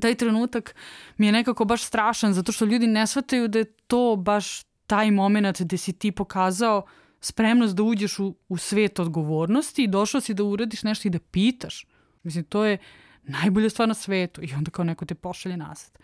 taj 0.01 0.15
trenutak 0.15 0.75
mi 1.17 1.25
je 1.25 1.31
nekako 1.31 1.65
baš 1.65 1.83
strašan 1.83 2.33
zato 2.33 2.51
što 2.51 2.65
ljudi 2.65 2.87
ne 2.87 3.07
shvataju 3.07 3.47
da 3.47 3.59
je 3.59 3.71
to 3.87 4.15
baš 4.15 4.63
taj 4.87 5.11
moment 5.11 5.61
gde 5.61 5.77
si 5.77 5.93
ti 5.93 6.11
pokazao 6.11 6.85
spremnost 7.21 7.75
da 7.75 7.83
uđeš 7.83 8.19
u, 8.19 8.35
u 8.49 8.57
svet 8.57 8.99
odgovornosti 8.99 9.83
i 9.83 9.87
došao 9.87 10.21
si 10.21 10.33
da 10.33 10.43
uradiš 10.43 10.83
nešto 10.83 11.07
i 11.07 11.11
da 11.11 11.19
pitaš. 11.19 11.85
Mislim, 12.23 12.43
to 12.43 12.65
je 12.65 12.77
najbolja 13.23 13.69
stvar 13.69 13.87
na 13.87 13.93
svetu 13.93 14.43
i 14.43 14.53
onda 14.53 14.71
kao 14.71 14.85
neko 14.85 15.05
te 15.05 15.15
pošalje 15.15 15.57
nazad. 15.57 15.97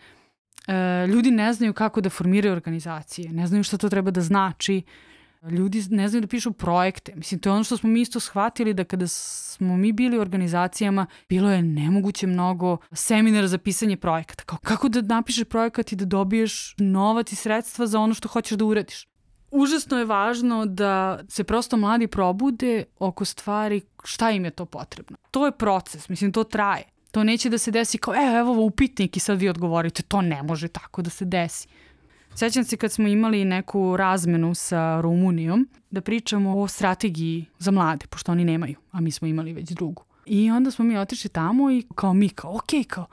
E, 0.68 1.06
ljudi 1.06 1.30
ne 1.30 1.52
znaju 1.52 1.72
kako 1.72 2.00
da 2.00 2.10
formiraju 2.10 2.52
organizacije, 2.52 3.32
ne 3.32 3.46
znaju 3.46 3.64
šta 3.64 3.76
to 3.76 3.88
treba 3.88 4.10
da 4.10 4.20
znači, 4.20 4.82
ljudi 5.50 5.82
ne 5.90 6.08
znaju 6.08 6.20
da 6.20 6.26
pišu 6.26 6.52
projekte. 6.52 7.12
Mislim, 7.16 7.40
to 7.40 7.48
je 7.48 7.52
ono 7.52 7.64
što 7.64 7.76
smo 7.76 7.90
mi 7.90 8.00
isto 8.00 8.20
shvatili 8.20 8.74
da 8.74 8.84
kada 8.84 9.08
smo 9.08 9.76
mi 9.76 9.92
bili 9.92 10.18
u 10.18 10.20
organizacijama, 10.20 11.06
bilo 11.28 11.50
je 11.50 11.62
nemoguće 11.62 12.26
mnogo 12.26 12.76
seminara 12.92 13.48
za 13.48 13.58
pisanje 13.58 13.96
projekata. 13.96 14.44
Kao, 14.44 14.58
kako 14.62 14.88
da 14.88 15.00
napišeš 15.00 15.44
projekat 15.44 15.92
i 15.92 15.96
da 15.96 16.04
dobiješ 16.04 16.74
novac 16.78 17.32
i 17.32 17.36
sredstva 17.36 17.86
za 17.86 18.00
ono 18.00 18.14
što 18.14 18.28
hoćeš 18.28 18.58
da 18.58 18.64
uradiš. 18.64 19.08
Užasno 19.50 19.98
je 19.98 20.04
važno 20.04 20.66
da 20.66 21.20
se 21.28 21.44
prosto 21.44 21.76
mladi 21.76 22.06
probude 22.06 22.84
oko 22.98 23.24
stvari 23.24 23.80
šta 24.04 24.30
im 24.30 24.44
je 24.44 24.50
to 24.50 24.66
potrebno. 24.66 25.16
To 25.30 25.46
je 25.46 25.52
proces, 25.52 26.08
mislim, 26.08 26.32
to 26.32 26.44
traje. 26.44 26.91
To 27.12 27.24
neće 27.24 27.50
da 27.50 27.58
se 27.58 27.70
desi 27.70 27.98
kao, 27.98 28.14
e, 28.14 28.38
evo 28.38 28.64
upitnik 28.64 29.16
i 29.16 29.20
sad 29.20 29.38
vi 29.40 29.48
odgovorite. 29.48 30.02
To 30.02 30.22
ne 30.22 30.42
može 30.42 30.68
tako 30.68 31.02
da 31.02 31.10
se 31.10 31.24
desi. 31.24 31.68
Sećam 32.34 32.64
se 32.64 32.76
kad 32.76 32.92
smo 32.92 33.08
imali 33.08 33.44
neku 33.44 33.96
razmenu 33.96 34.54
sa 34.54 35.00
Rumunijom 35.00 35.68
da 35.90 36.00
pričamo 36.00 36.60
o 36.60 36.68
strategiji 36.68 37.46
za 37.58 37.70
mlade, 37.70 38.06
pošto 38.06 38.32
oni 38.32 38.44
nemaju, 38.44 38.76
a 38.90 39.00
mi 39.00 39.10
smo 39.10 39.28
imali 39.28 39.52
već 39.52 39.70
drugu. 39.70 40.04
I 40.26 40.50
onda 40.50 40.70
smo 40.70 40.84
mi 40.84 40.98
otišli 40.98 41.30
tamo 41.30 41.70
i 41.70 41.84
kao 41.94 42.14
mi, 42.14 42.28
kao, 42.28 42.56
ok, 42.56 42.86
kao, 42.88 43.06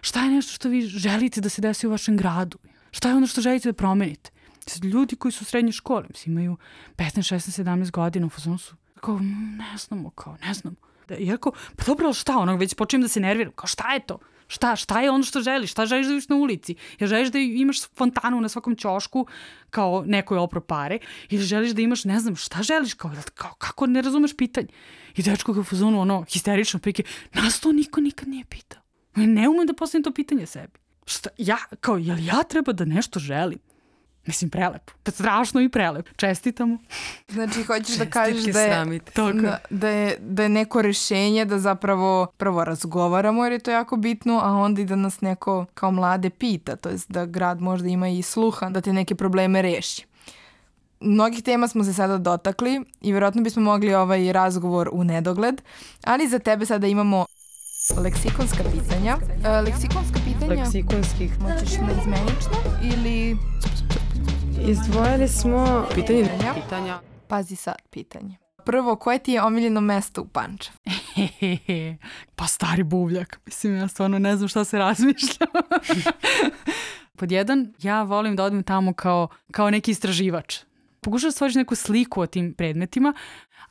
šta 0.00 0.24
je 0.24 0.30
nešto 0.30 0.52
što 0.52 0.68
vi 0.68 0.80
želite 0.80 1.40
da 1.40 1.48
se 1.48 1.62
desi 1.62 1.86
u 1.86 1.90
vašem 1.90 2.16
gradu? 2.16 2.58
Šta 2.90 3.08
je 3.08 3.14
ono 3.14 3.26
što 3.26 3.40
želite 3.40 3.68
da 3.68 3.72
promenite? 3.72 4.30
Ljudi 4.82 5.16
koji 5.16 5.32
su 5.32 5.42
u 5.42 5.44
srednje 5.44 5.72
škole, 5.72 6.04
mislim, 6.08 6.32
imaju 6.32 6.56
15, 6.96 7.34
16, 7.34 7.62
17 7.64 7.90
godina, 7.90 8.26
u 8.26 8.30
fazonu 8.30 8.58
su, 8.58 8.76
kao, 9.00 9.18
ne 9.58 9.76
znamo, 9.78 10.10
kao, 10.10 10.36
ne 10.46 10.54
znamo. 10.54 10.76
Da, 11.12 11.18
iako, 11.18 11.52
pa 11.76 11.84
dobro, 11.84 12.12
šta, 12.12 12.38
ono, 12.38 12.56
već 12.56 12.74
počnem 12.74 13.02
da 13.02 13.08
se 13.08 13.20
nerviram, 13.20 13.52
kao 13.52 13.66
šta 13.66 13.92
je 13.92 14.00
to? 14.00 14.18
Šta, 14.48 14.76
šta 14.76 15.00
je 15.00 15.10
ono 15.10 15.24
što 15.24 15.40
želiš? 15.40 15.70
Šta 15.70 15.86
želiš 15.86 16.06
da 16.06 16.12
vidiš 16.12 16.28
na 16.28 16.36
ulici? 16.36 16.74
Jer 16.98 17.08
želiš 17.08 17.28
da 17.28 17.38
imaš 17.38 17.82
fontanu 17.96 18.40
na 18.40 18.48
svakom 18.48 18.76
ćošku 18.76 19.26
kao 19.70 20.04
neko 20.06 20.34
je 20.34 20.40
opro 20.40 20.60
pare 20.60 20.98
ili 21.30 21.42
želiš 21.42 21.70
da 21.70 21.82
imaš, 21.82 22.04
ne 22.04 22.20
znam, 22.20 22.36
šta 22.36 22.62
želiš? 22.62 22.94
Kao, 22.94 23.10
kao 23.34 23.54
kako 23.58 23.86
ne 23.86 24.02
razumeš 24.02 24.36
pitanje? 24.36 24.68
I 25.16 25.22
dečko 25.22 25.52
ga 25.52 25.60
u 25.60 25.64
fazonu, 25.64 26.00
ono, 26.00 26.24
histerično 26.28 26.80
prike, 26.80 27.02
nas 27.34 27.60
to 27.60 27.72
niko 27.72 28.00
nikad 28.00 28.28
nije 28.28 28.44
pitao. 28.44 28.80
Ne 29.16 29.48
umem 29.48 29.66
da 29.66 29.72
postavim 29.72 30.04
to 30.04 30.12
pitanje 30.12 30.46
sebi. 30.46 30.78
Šta, 31.06 31.30
ja, 31.38 31.58
kao, 31.80 31.96
jel 31.96 32.24
ja 32.24 32.42
treba 32.42 32.72
da 32.72 32.84
nešto 32.84 33.20
želim? 33.20 33.58
Mislim, 34.26 34.50
prelepo. 34.50 34.92
Strašno 35.08 35.60
i 35.60 35.68
prelepo. 35.68 36.10
Čestitamo. 36.16 36.78
Znači, 37.28 37.62
hoćeš 37.62 37.96
da 37.96 38.06
kažeš 38.06 38.44
da 38.44 38.60
je, 38.60 39.00
da, 39.16 39.58
da, 39.70 39.88
je, 39.88 40.16
da 40.20 40.42
je 40.42 40.48
neko 40.48 40.82
rešenje 40.82 41.44
da 41.44 41.58
zapravo 41.58 42.26
prvo 42.36 42.64
razgovaramo 42.64 43.44
jer 43.44 43.52
je 43.52 43.58
to 43.58 43.70
jako 43.70 43.96
bitno, 43.96 44.40
a 44.44 44.52
onda 44.52 44.82
i 44.82 44.84
da 44.84 44.96
nas 44.96 45.20
neko 45.20 45.66
kao 45.74 45.90
mlade 45.90 46.30
pita, 46.30 46.76
to 46.76 46.88
jest 46.88 47.10
da 47.10 47.26
grad 47.26 47.60
možda 47.60 47.88
ima 47.88 48.08
i 48.08 48.22
sluha 48.22 48.70
da 48.70 48.80
te 48.80 48.92
neke 48.92 49.14
probleme 49.14 49.62
reši. 49.62 50.06
Mnogih 51.00 51.42
tema 51.42 51.68
smo 51.68 51.84
se 51.84 51.92
sada 51.92 52.18
dotakli 52.18 52.84
i 53.00 53.12
verovatno 53.12 53.42
bismo 53.42 53.62
mogli 53.62 53.94
ovaj 53.94 54.32
razgovor 54.32 54.88
u 54.92 55.04
nedogled, 55.04 55.62
ali 56.04 56.28
za 56.28 56.38
tebe 56.38 56.66
sada 56.66 56.86
imamo 56.86 57.26
leksikonska 57.96 58.64
pitanja. 58.72 59.16
Uh, 59.16 59.64
leksikonska 59.64 60.18
pitanja... 60.24 60.62
Leksikonskih. 60.62 61.32
Hoćeš 61.42 61.72
na 61.78 61.92
izmenično 62.00 62.56
ili... 62.82 63.36
Izdvojili 64.68 65.28
smo 65.28 65.86
pitanje 65.94 66.28
pitanja. 66.54 67.00
Pazi 67.28 67.56
sad 67.56 67.74
pitanje. 67.90 68.36
Prvo, 68.64 68.96
koje 68.96 69.18
ti 69.18 69.32
je 69.32 69.42
omiljeno 69.42 69.80
mesto 69.80 70.22
u 70.22 70.26
Pančevu? 70.26 70.76
Pa 72.36 72.46
stari 72.46 72.82
buvljak. 72.82 73.40
Mislim, 73.46 73.76
ja 73.76 73.88
stvarno 73.88 74.18
ne 74.18 74.36
znam 74.36 74.48
šta 74.48 74.64
se 74.64 74.78
razmišlja. 74.78 75.46
Pod 77.18 77.32
jedan, 77.32 77.74
ja 77.78 78.02
volim 78.02 78.36
da 78.36 78.44
odem 78.44 78.62
tamo 78.62 78.92
kao, 78.92 79.28
kao 79.52 79.70
neki 79.70 79.90
istraživač. 79.90 80.58
Pokušam 81.00 81.28
da 81.28 81.32
stvoriš 81.32 81.54
neku 81.54 81.74
sliku 81.74 82.20
o 82.20 82.26
tim 82.26 82.54
predmetima, 82.54 83.14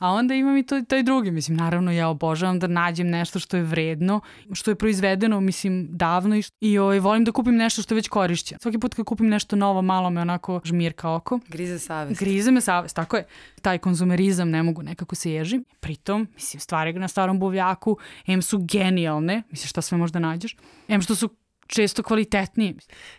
a 0.02 0.12
onda 0.12 0.34
imam 0.34 0.56
i 0.56 0.62
to, 0.62 0.82
taj 0.82 1.02
drugi. 1.02 1.30
Mislim, 1.30 1.56
naravno, 1.56 1.92
ja 1.92 2.08
obožavam 2.08 2.58
da 2.58 2.66
nađem 2.66 3.08
nešto 3.08 3.38
što 3.38 3.56
je 3.56 3.62
vredno, 3.62 4.20
što 4.52 4.70
je 4.70 4.74
proizvedeno, 4.74 5.40
mislim, 5.40 5.88
davno 5.90 6.36
i, 6.36 6.42
i 6.60 6.78
ovaj, 6.78 7.00
volim 7.00 7.24
da 7.24 7.32
kupim 7.32 7.56
nešto 7.56 7.82
što 7.82 7.94
je 7.94 7.96
već 7.96 8.08
korišćeno. 8.08 8.58
Svaki 8.62 8.78
put 8.78 8.94
kad 8.94 9.04
kupim 9.04 9.28
nešto 9.28 9.56
novo, 9.56 9.82
malo 9.82 10.10
me 10.10 10.20
onako 10.20 10.60
žmirka 10.64 11.10
oko. 11.10 11.38
Grize 11.48 11.78
savest. 11.78 12.20
Grize 12.20 12.50
me 12.50 12.60
savest, 12.60 12.96
tako 12.96 13.16
je. 13.16 13.24
Taj 13.60 13.78
konzumerizam 13.78 14.50
ne 14.50 14.62
mogu 14.62 14.82
nekako 14.82 15.14
se 15.14 15.32
ježim. 15.32 15.64
Pritom, 15.80 16.28
mislim, 16.34 16.60
stvari 16.60 16.92
na 16.92 17.08
starom 17.08 17.38
buvljaku, 17.38 17.96
em 18.26 18.42
su 18.42 18.58
genijalne, 18.58 19.42
mislim, 19.50 19.68
šta 19.68 19.82
sve 19.82 19.98
možda 19.98 20.18
nađeš, 20.18 20.56
em 20.88 21.02
što 21.02 21.14
su 21.14 21.28
često 21.72 22.02
kvalitetnije. 22.02 22.74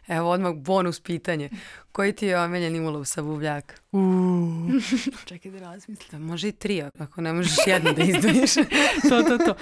Evo 0.07 0.29
odmah 0.29 0.53
bonus 0.53 0.99
pitanje. 0.99 1.49
Koji 1.91 2.13
ti 2.13 2.25
je 2.25 2.39
omiljeni 2.39 2.79
ulov 2.79 3.05
sa 3.05 3.21
buvljaka? 3.21 3.75
Uuu, 3.91 4.69
čekaj 5.29 5.51
da 5.51 5.59
razmislim. 5.59 6.07
Da, 6.11 6.19
može 6.19 6.47
i 6.47 6.51
tri, 6.51 6.81
ako 6.99 7.21
ne 7.21 7.33
možeš 7.33 7.55
jedno 7.67 7.93
da 7.93 8.03
izdvojiš. 8.03 8.53
to, 9.09 9.23
to, 9.23 9.37
to. 9.37 9.55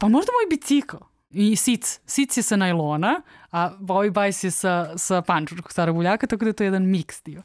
Pa 0.00 0.08
možda 0.08 0.30
moj 0.32 0.50
bicikl. 0.50 0.96
I 1.30 1.56
sic. 1.56 2.00
Sic 2.06 2.36
je 2.36 2.42
sa 2.42 2.56
najlona, 2.56 3.22
a 3.50 3.72
ovaj 3.88 4.10
bajs 4.10 4.44
je 4.44 4.50
sa, 4.50 4.98
sa 4.98 5.22
pančurskog 5.22 5.72
starog 5.72 5.96
buljaka, 5.96 6.26
tako 6.26 6.44
da 6.44 6.48
je 6.48 6.52
to 6.52 6.64
jedan 6.64 6.86
miks 6.86 7.22
dio. 7.22 7.42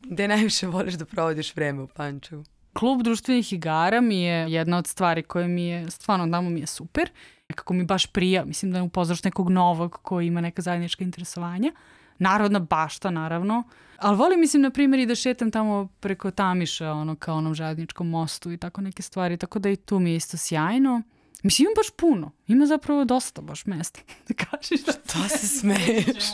Gde 0.00 0.28
najviše 0.28 0.66
voliš 0.66 0.94
da 0.94 1.04
provodiš 1.04 1.56
vreme 1.56 1.82
u 1.82 1.86
Pančevu? 1.86 2.44
Klub 2.72 3.02
društvenih 3.02 3.52
igara 3.52 4.00
mi 4.00 4.22
je 4.22 4.52
jedna 4.52 4.78
od 4.78 4.86
stvari 4.86 5.22
koje 5.22 5.48
mi 5.48 5.64
je, 5.64 5.90
stvarno 5.90 6.28
tamo 6.30 6.50
mi 6.50 6.60
je 6.60 6.66
super. 6.66 7.10
Kako 7.54 7.74
mi 7.74 7.84
baš 7.84 8.06
prija, 8.06 8.44
mislim 8.44 8.72
da 8.72 8.82
upoznaš 8.82 9.24
nekog 9.24 9.50
novog 9.50 9.98
koji 10.02 10.26
ima 10.26 10.40
neka 10.40 10.62
zajednička 10.62 11.04
interesovanja. 11.04 11.72
Narodna 12.18 12.58
bašta, 12.58 13.10
naravno. 13.10 13.62
Ali 13.96 14.16
volim, 14.16 14.40
mislim, 14.40 14.62
na 14.62 14.70
primjer, 14.70 15.00
i 15.00 15.06
da 15.06 15.14
šetam 15.14 15.50
tamo 15.50 15.88
preko 16.00 16.30
Tamiša, 16.30 16.92
ono, 16.92 17.16
kao 17.16 17.36
onom 17.36 17.54
žadničkom 17.54 18.08
mostu 18.08 18.52
i 18.52 18.56
tako 18.56 18.80
neke 18.80 19.02
stvari. 19.02 19.36
Tako 19.36 19.58
da 19.58 19.70
i 19.70 19.76
tu 19.76 19.98
mi 19.98 20.10
je 20.10 20.16
isto 20.16 20.36
sjajno. 20.36 21.02
Mislim, 21.42 21.66
ima 21.66 21.72
baš 21.76 21.90
puno. 21.96 22.30
Ima 22.46 22.66
zapravo 22.66 23.04
dosta 23.04 23.40
baš 23.40 23.66
mesta. 23.66 24.00
Da 24.28 24.34
kažeš 24.34 24.80
da... 24.80 24.92
To 24.92 25.28
se 25.28 25.48
smeješ. 25.48 26.24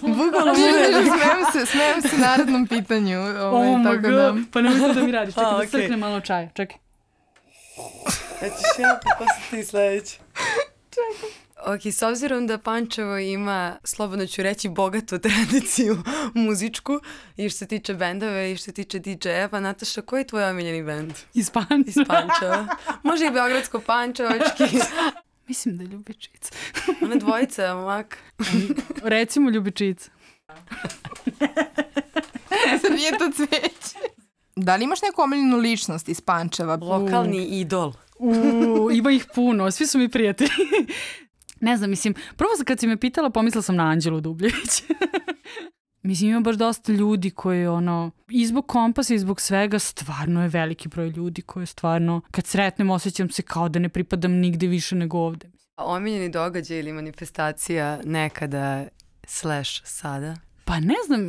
Bukvalno 0.00 0.54
smijem 0.54 1.44
se, 1.52 1.66
smijem 1.66 2.02
se 2.02 2.18
narodnom 2.18 2.66
pitanju. 2.66 3.20
Ovaj, 3.20 3.68
oh 3.68 3.82
tako 3.84 4.08
da... 4.08 4.34
Pa 4.52 4.60
nemoj 4.60 4.94
da 4.94 5.02
mi 5.02 5.12
radiš. 5.12 5.34
Čekaj 5.34 5.54
A, 5.54 5.58
da 5.58 5.66
crknem 5.66 6.00
malo 6.00 6.20
čaja. 6.20 6.48
Čekaj. 6.54 6.78
Ja 8.42 8.48
ćeš 8.48 8.78
ja, 8.78 9.00
pa 9.18 9.24
si 9.24 9.50
ti 9.50 9.64
sledeći. 9.64 10.18
Čekaj. 10.90 11.45
Ok, 11.66 11.86
s 11.86 12.02
obzirom 12.02 12.46
da 12.46 12.58
Pančevo 12.58 13.18
ima, 13.18 13.76
slobodno 13.84 14.26
ću 14.26 14.42
reći, 14.42 14.68
bogatu 14.68 15.18
tradiciju 15.28 15.96
muzičku 16.34 17.00
i 17.36 17.48
što 17.48 17.58
se 17.58 17.66
tiče 17.66 17.94
bendove 17.94 18.52
i 18.52 18.56
što 18.56 18.64
se 18.64 18.72
tiče 18.72 18.98
DJ-eva, 19.00 19.60
Nataša, 19.60 20.02
koji 20.02 20.20
je 20.20 20.26
tvoj 20.26 20.44
omiljeni 20.44 20.82
bend 20.82 21.12
Iz 21.34 21.50
Pančeva. 21.50 21.82
iz 21.86 21.96
Pančeva? 22.08 22.66
Može 23.02 23.26
i 23.26 23.30
Beogradsko-Pančevački, 23.30 24.80
Mislim 25.48 25.76
da 25.76 25.82
je 25.84 25.88
Ljubičica. 25.88 26.54
one 27.02 27.16
dvojice, 27.16 27.74
mak. 27.74 28.18
Recimo 29.02 29.50
Ljubičica. 29.50 30.10
Sad 32.82 32.92
nije 32.92 33.10
to 33.10 33.30
cveće. 33.32 33.98
Da 34.56 34.76
li 34.76 34.84
imaš 34.84 35.02
neku 35.02 35.22
omiljenu 35.22 35.56
ličnost 35.56 36.08
iz 36.08 36.20
Pančeva? 36.20 36.76
Lokalni 36.76 37.44
idol. 37.44 37.92
U, 38.18 38.34
ima 38.92 39.10
ih 39.10 39.26
puno, 39.34 39.70
svi 39.70 39.86
su 39.86 39.98
mi 39.98 40.08
prijatelji. 40.08 40.50
Ne 41.60 41.76
znam, 41.76 41.90
mislim, 41.90 42.14
prvo 42.36 42.50
kad 42.64 42.80
si 42.80 42.86
me 42.86 42.96
pitala, 42.96 43.30
pomislila 43.30 43.62
sam 43.62 43.76
na 43.76 43.84
Anđelu 43.84 44.20
Dubljević. 44.20 44.82
Mislim, 46.02 46.30
ima 46.30 46.40
baš 46.40 46.56
dosta 46.56 46.92
ljudi 46.92 47.30
koji, 47.30 47.66
ono, 47.66 48.10
i 48.28 48.46
zbog 48.46 48.66
kompasa 48.66 49.14
i 49.14 49.18
zbog 49.18 49.40
svega, 49.40 49.78
stvarno 49.78 50.42
je 50.42 50.48
veliki 50.48 50.88
broj 50.88 51.08
ljudi 51.08 51.42
koji 51.42 51.66
stvarno, 51.66 52.20
kad 52.30 52.46
sretnem, 52.46 52.90
osjećam 52.90 53.30
se 53.30 53.42
kao 53.42 53.68
da 53.68 53.78
ne 53.78 53.88
pripadam 53.88 54.32
nigde 54.32 54.66
više 54.66 54.96
nego 54.96 55.18
ovde. 55.18 55.50
Omiljeni 55.76 56.28
događaj 56.30 56.78
ili 56.78 56.92
manifestacija 56.92 58.00
nekada 58.04 58.86
slash 59.26 59.82
sada? 59.84 60.36
Pa 60.66 60.80
ne 60.80 60.94
znam, 61.06 61.20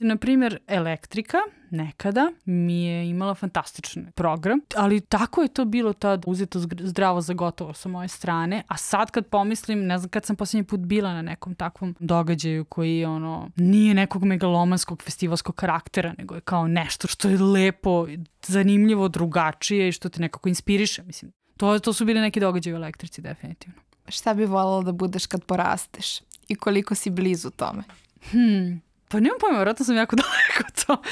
na 0.00 0.16
primjer 0.16 0.58
Elektrika 0.66 1.38
nekada 1.70 2.32
mi 2.44 2.84
je 2.84 3.08
imala 3.08 3.34
fantastičan 3.34 4.06
program, 4.14 4.60
ali 4.76 5.00
tako 5.00 5.42
je 5.42 5.48
to 5.48 5.64
bilo 5.64 5.92
tad 5.92 6.24
uzeto 6.26 6.58
zdravo 6.80 7.20
za 7.20 7.32
gotovo 7.32 7.72
sa 7.72 7.88
moje 7.88 8.08
strane, 8.08 8.62
a 8.68 8.76
sad 8.76 9.10
kad 9.10 9.26
pomislim, 9.26 9.86
ne 9.86 9.98
znam 9.98 10.08
kad 10.08 10.24
sam 10.24 10.36
posljednji 10.36 10.64
put 10.64 10.80
bila 10.80 11.12
na 11.12 11.22
nekom 11.22 11.54
takvom 11.54 11.96
događaju 12.00 12.64
koji 12.64 13.04
ono, 13.04 13.50
nije 13.56 13.94
nekog 13.94 14.24
megalomanskog 14.24 15.02
festivalskog 15.02 15.54
karaktera, 15.54 16.14
nego 16.18 16.34
je 16.34 16.40
kao 16.40 16.68
nešto 16.68 17.08
što 17.08 17.28
je 17.28 17.38
lepo, 17.38 18.06
zanimljivo, 18.46 19.08
drugačije 19.08 19.88
i 19.88 19.92
što 19.92 20.08
te 20.08 20.20
nekako 20.20 20.48
inspiriše, 20.48 21.02
mislim. 21.02 21.32
To, 21.56 21.78
to 21.78 21.92
su 21.92 22.04
bili 22.04 22.20
neki 22.20 22.40
događaji 22.40 22.74
u 22.74 22.76
Elektrici, 22.76 23.22
definitivno. 23.22 23.80
Šta 24.08 24.34
bi 24.34 24.44
voljela 24.44 24.82
da 24.82 24.92
budeš 24.92 25.26
kad 25.26 25.44
porasteš? 25.44 26.20
I 26.48 26.54
koliko 26.54 26.94
si 26.94 27.10
blizu 27.10 27.50
tome? 27.50 27.82
Hmm, 28.30 28.82
pa 29.08 29.20
nemam 29.20 29.38
pojma, 29.40 29.56
vjerojatno 29.58 29.84
sam 29.84 29.96
jako 29.96 30.16
daleko 30.22 30.70
to. 30.86 31.02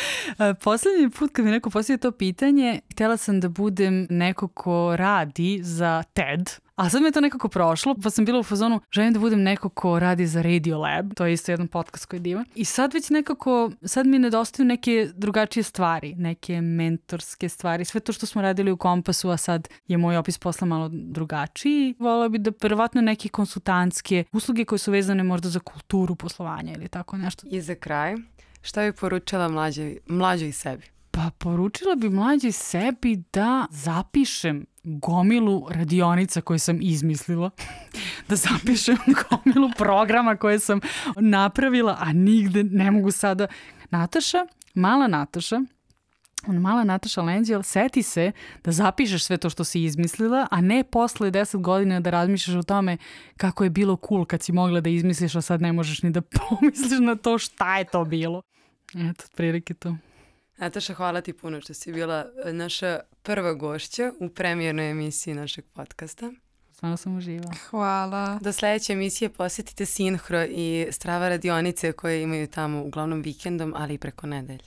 E, 0.45 0.55
Poslednji 0.55 1.11
put 1.11 1.33
kad 1.33 1.45
mi 1.45 1.51
neko 1.51 1.71
postavio 1.71 1.99
to 1.99 2.13
pitanje, 2.13 2.81
htjela 2.93 3.17
sam 3.17 3.41
da 3.41 3.49
budem 3.49 4.07
neko 4.11 4.49
ko 4.49 4.97
radi 4.97 5.61
za 5.63 6.03
TED, 6.13 6.51
a 6.75 6.91
sad 6.91 7.03
mi 7.03 7.09
je 7.09 7.13
to 7.13 7.21
nekako 7.21 7.49
prošlo, 7.49 7.95
pa 8.03 8.11
sam 8.11 8.25
bila 8.25 8.39
u 8.39 8.43
fazonu, 8.43 8.81
želim 8.93 9.13
da 9.13 9.21
budem 9.21 9.43
neko 9.43 9.69
ko 9.69 9.99
radi 9.99 10.27
za 10.27 10.43
Radio 10.43 10.79
Lab, 10.79 11.15
to 11.15 11.27
je 11.27 11.33
isto 11.33 11.53
jedan 11.53 11.69
podcast 11.69 12.07
koji 12.07 12.19
je 12.19 12.23
divan. 12.23 12.45
I 12.55 12.65
sad 12.65 12.95
već 12.95 13.11
nekako, 13.11 13.71
sad 13.85 14.07
mi 14.07 14.19
nedostaju 14.19 14.67
neke 14.67 15.09
drugačije 15.15 15.63
stvari, 15.63 16.15
neke 16.15 16.61
mentorske 16.61 17.49
stvari, 17.49 17.85
sve 17.85 18.01
to 18.01 18.13
što 18.13 18.27
smo 18.27 18.43
radili 18.43 18.71
u 18.71 18.77
Kompasu, 18.77 19.31
a 19.31 19.37
sad 19.37 19.69
je 19.87 19.99
moj 19.99 20.17
opis 20.17 20.39
posla 20.39 20.67
malo 20.67 20.91
drugačiji. 20.93 21.95
Volila 21.99 22.29
bi 22.29 22.39
da 22.39 22.53
verovatno 22.63 23.01
neke 23.01 23.29
konsultantske 23.29 24.25
usluge 24.33 24.65
koje 24.65 24.79
su 24.79 24.93
vezane 24.93 25.23
možda 25.23 25.49
za 25.49 25.61
kulturu 25.61 26.15
poslovanja 26.15 26.73
ili 26.73 26.89
tako 26.89 27.17
nešto. 27.17 27.47
I 27.51 27.61
za 27.61 27.75
kraj, 27.75 28.15
šta 28.63 28.83
bi 28.83 28.93
poručila 28.93 29.49
mlađoj, 29.49 29.99
mlađoj 30.07 30.53
sebi? 30.53 30.87
Pa 31.11 31.31
poručila 31.39 31.95
bi 31.95 32.09
mlađi 32.09 32.53
sebi 32.53 33.23
da 33.33 33.67
zapišem 33.71 34.67
gomilu 34.85 35.67
radionica 35.71 36.41
koje 36.41 36.59
sam 36.59 36.79
izmislila, 36.83 37.51
da 38.29 38.37
zapišem 38.37 38.97
gomilu 39.31 39.71
programa 39.79 40.37
koje 40.37 40.59
sam 40.59 40.81
napravila, 41.17 41.97
a 42.01 42.13
nigde 42.13 42.65
ne 42.65 42.91
mogu 42.91 43.11
sada. 43.11 43.47
Nataša, 43.91 44.47
mala 44.75 45.07
Nataša, 45.07 45.61
ona 46.47 46.61
mala 46.61 46.85
Nataša 46.85 47.23
Lenđel, 47.23 47.63
seti 47.63 48.03
se 48.03 48.33
da 48.65 48.73
zapišeš 48.73 49.25
sve 49.25 49.37
to 49.37 49.51
što 49.51 49.65
si 49.65 49.83
izmislila, 49.85 50.47
a 50.51 50.61
ne 50.61 50.85
posle 50.85 51.31
10 51.31 51.61
godina 51.61 52.01
da 52.01 52.11
razmišljaš 52.11 52.57
o 52.57 52.63
tome 52.63 52.97
kako 53.37 53.65
je 53.65 53.71
bilo 53.71 53.99
cool 54.09 54.25
kad 54.25 54.43
si 54.43 54.53
mogla 54.53 54.81
da 54.81 54.91
izmisliš, 54.91 55.35
a 55.35 55.41
sad 55.41 55.63
ne 55.63 55.73
možeš 55.73 56.03
ni 56.03 56.11
da 56.11 56.23
pomisliš 56.39 57.01
na 57.01 57.17
to 57.17 57.39
šta 57.39 57.79
je 57.79 57.85
to 57.85 58.05
bilo. 58.05 58.43
Eto, 58.95 59.25
prilike 59.37 59.75
to. 59.75 59.97
Nataša, 60.57 60.95
hvala 60.95 61.21
ti 61.21 61.33
puno 61.33 61.61
što 61.61 61.75
si 61.75 61.93
bila 61.93 62.27
e, 62.45 62.53
naša 62.53 63.01
prva 63.23 63.55
gošća 63.55 64.13
u 64.21 64.29
premijernoj 64.29 64.91
emisiji 64.91 65.35
našeg 65.35 65.65
podcasta. 65.73 66.33
Stvarno 66.73 66.97
sam 66.97 67.17
uživala. 67.17 67.55
Hvala. 67.71 68.39
Do 68.41 68.53
sledeće 68.53 68.93
emisije 68.93 69.29
posetite 69.29 69.87
Sinhro 69.87 70.45
i 70.45 70.87
strava 70.91 71.29
radionice 71.29 71.93
koje 71.93 72.23
imaju 72.23 72.47
tamo 72.47 72.83
uglavnom 72.83 73.23
vikendom, 73.23 73.75
ali 73.77 73.95
i 73.95 73.99
preko 73.99 74.27
nedelje. 74.27 74.65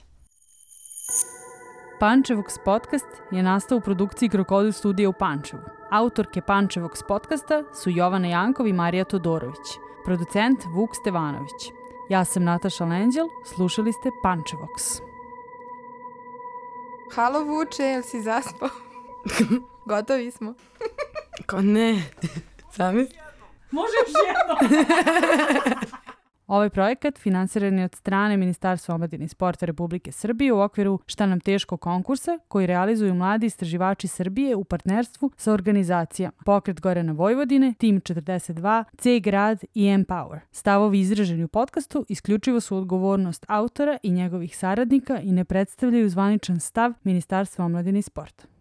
Pančevox 2.00 2.58
podcast 2.64 3.06
je 3.32 3.42
nastao 3.42 3.78
u 3.78 3.80
produkciji 3.80 4.28
Krokodil 4.28 4.72
studija 4.72 5.08
u 5.08 5.12
Pančevu. 5.12 5.62
Autorke 5.90 6.40
Pančevox 6.40 7.06
podcasta 7.08 7.64
su 7.82 7.90
Jovana 7.90 8.28
Jankov 8.28 8.66
i 8.66 8.72
Marija 8.72 9.04
Todorović. 9.04 9.66
Producent 10.04 10.58
Vuk 10.74 10.90
Stevanović. 11.00 11.62
Ja 12.10 12.24
sam 12.24 12.44
Nataša 12.44 12.84
Lenđel, 12.84 13.26
slušali 13.56 13.92
ste 13.92 14.10
Pančevox. 14.24 15.00
Halo 17.14 17.44
Vuče, 17.44 17.82
jel 17.82 18.02
si 18.02 18.22
zaspao? 18.22 18.68
Gotovi 19.88 20.30
smo. 20.30 20.54
Ko 21.46 21.60
ne? 21.60 22.02
Sami? 22.72 23.06
Može 23.70 23.92
još 24.06 24.14
jedno! 24.26 24.78
Ovaj 26.46 26.70
projekat 26.70 27.18
finansiran 27.18 27.78
je 27.78 27.84
od 27.84 27.94
strane 27.94 28.36
Ministarstva 28.36 28.94
omladine 28.94 29.24
i 29.24 29.28
sporta 29.28 29.66
Republike 29.66 30.12
Srbije 30.12 30.52
u 30.52 30.60
okviru 30.60 30.98
Šta 31.06 31.26
nam 31.26 31.40
teško 31.40 31.76
konkursa 31.76 32.38
koji 32.48 32.66
realizuju 32.66 33.14
mladi 33.14 33.46
istraživači 33.46 34.08
Srbije 34.08 34.56
u 34.56 34.64
partnerstvu 34.64 35.30
sa 35.36 35.52
organizacijama 35.52 36.32
Pokret 36.44 36.80
Gorana 36.80 37.12
Vojvodine, 37.12 37.74
Tim 37.78 38.00
42, 38.00 38.84
C 38.98 39.20
Grad 39.20 39.64
i 39.74 39.84
Empower. 39.84 40.38
Stavovi 40.50 41.00
izraženi 41.00 41.44
u 41.44 41.48
podcastu 41.48 42.04
isključivo 42.08 42.60
su 42.60 42.76
odgovornost 42.76 43.44
autora 43.48 43.98
i 44.02 44.10
njegovih 44.10 44.56
saradnika 44.56 45.20
i 45.20 45.32
ne 45.32 45.44
predstavljaju 45.44 46.08
zvaničan 46.08 46.60
stav 46.60 46.92
Ministarstva 47.04 47.64
omladine 47.64 47.98
i 47.98 48.02
sporta. 48.02 48.55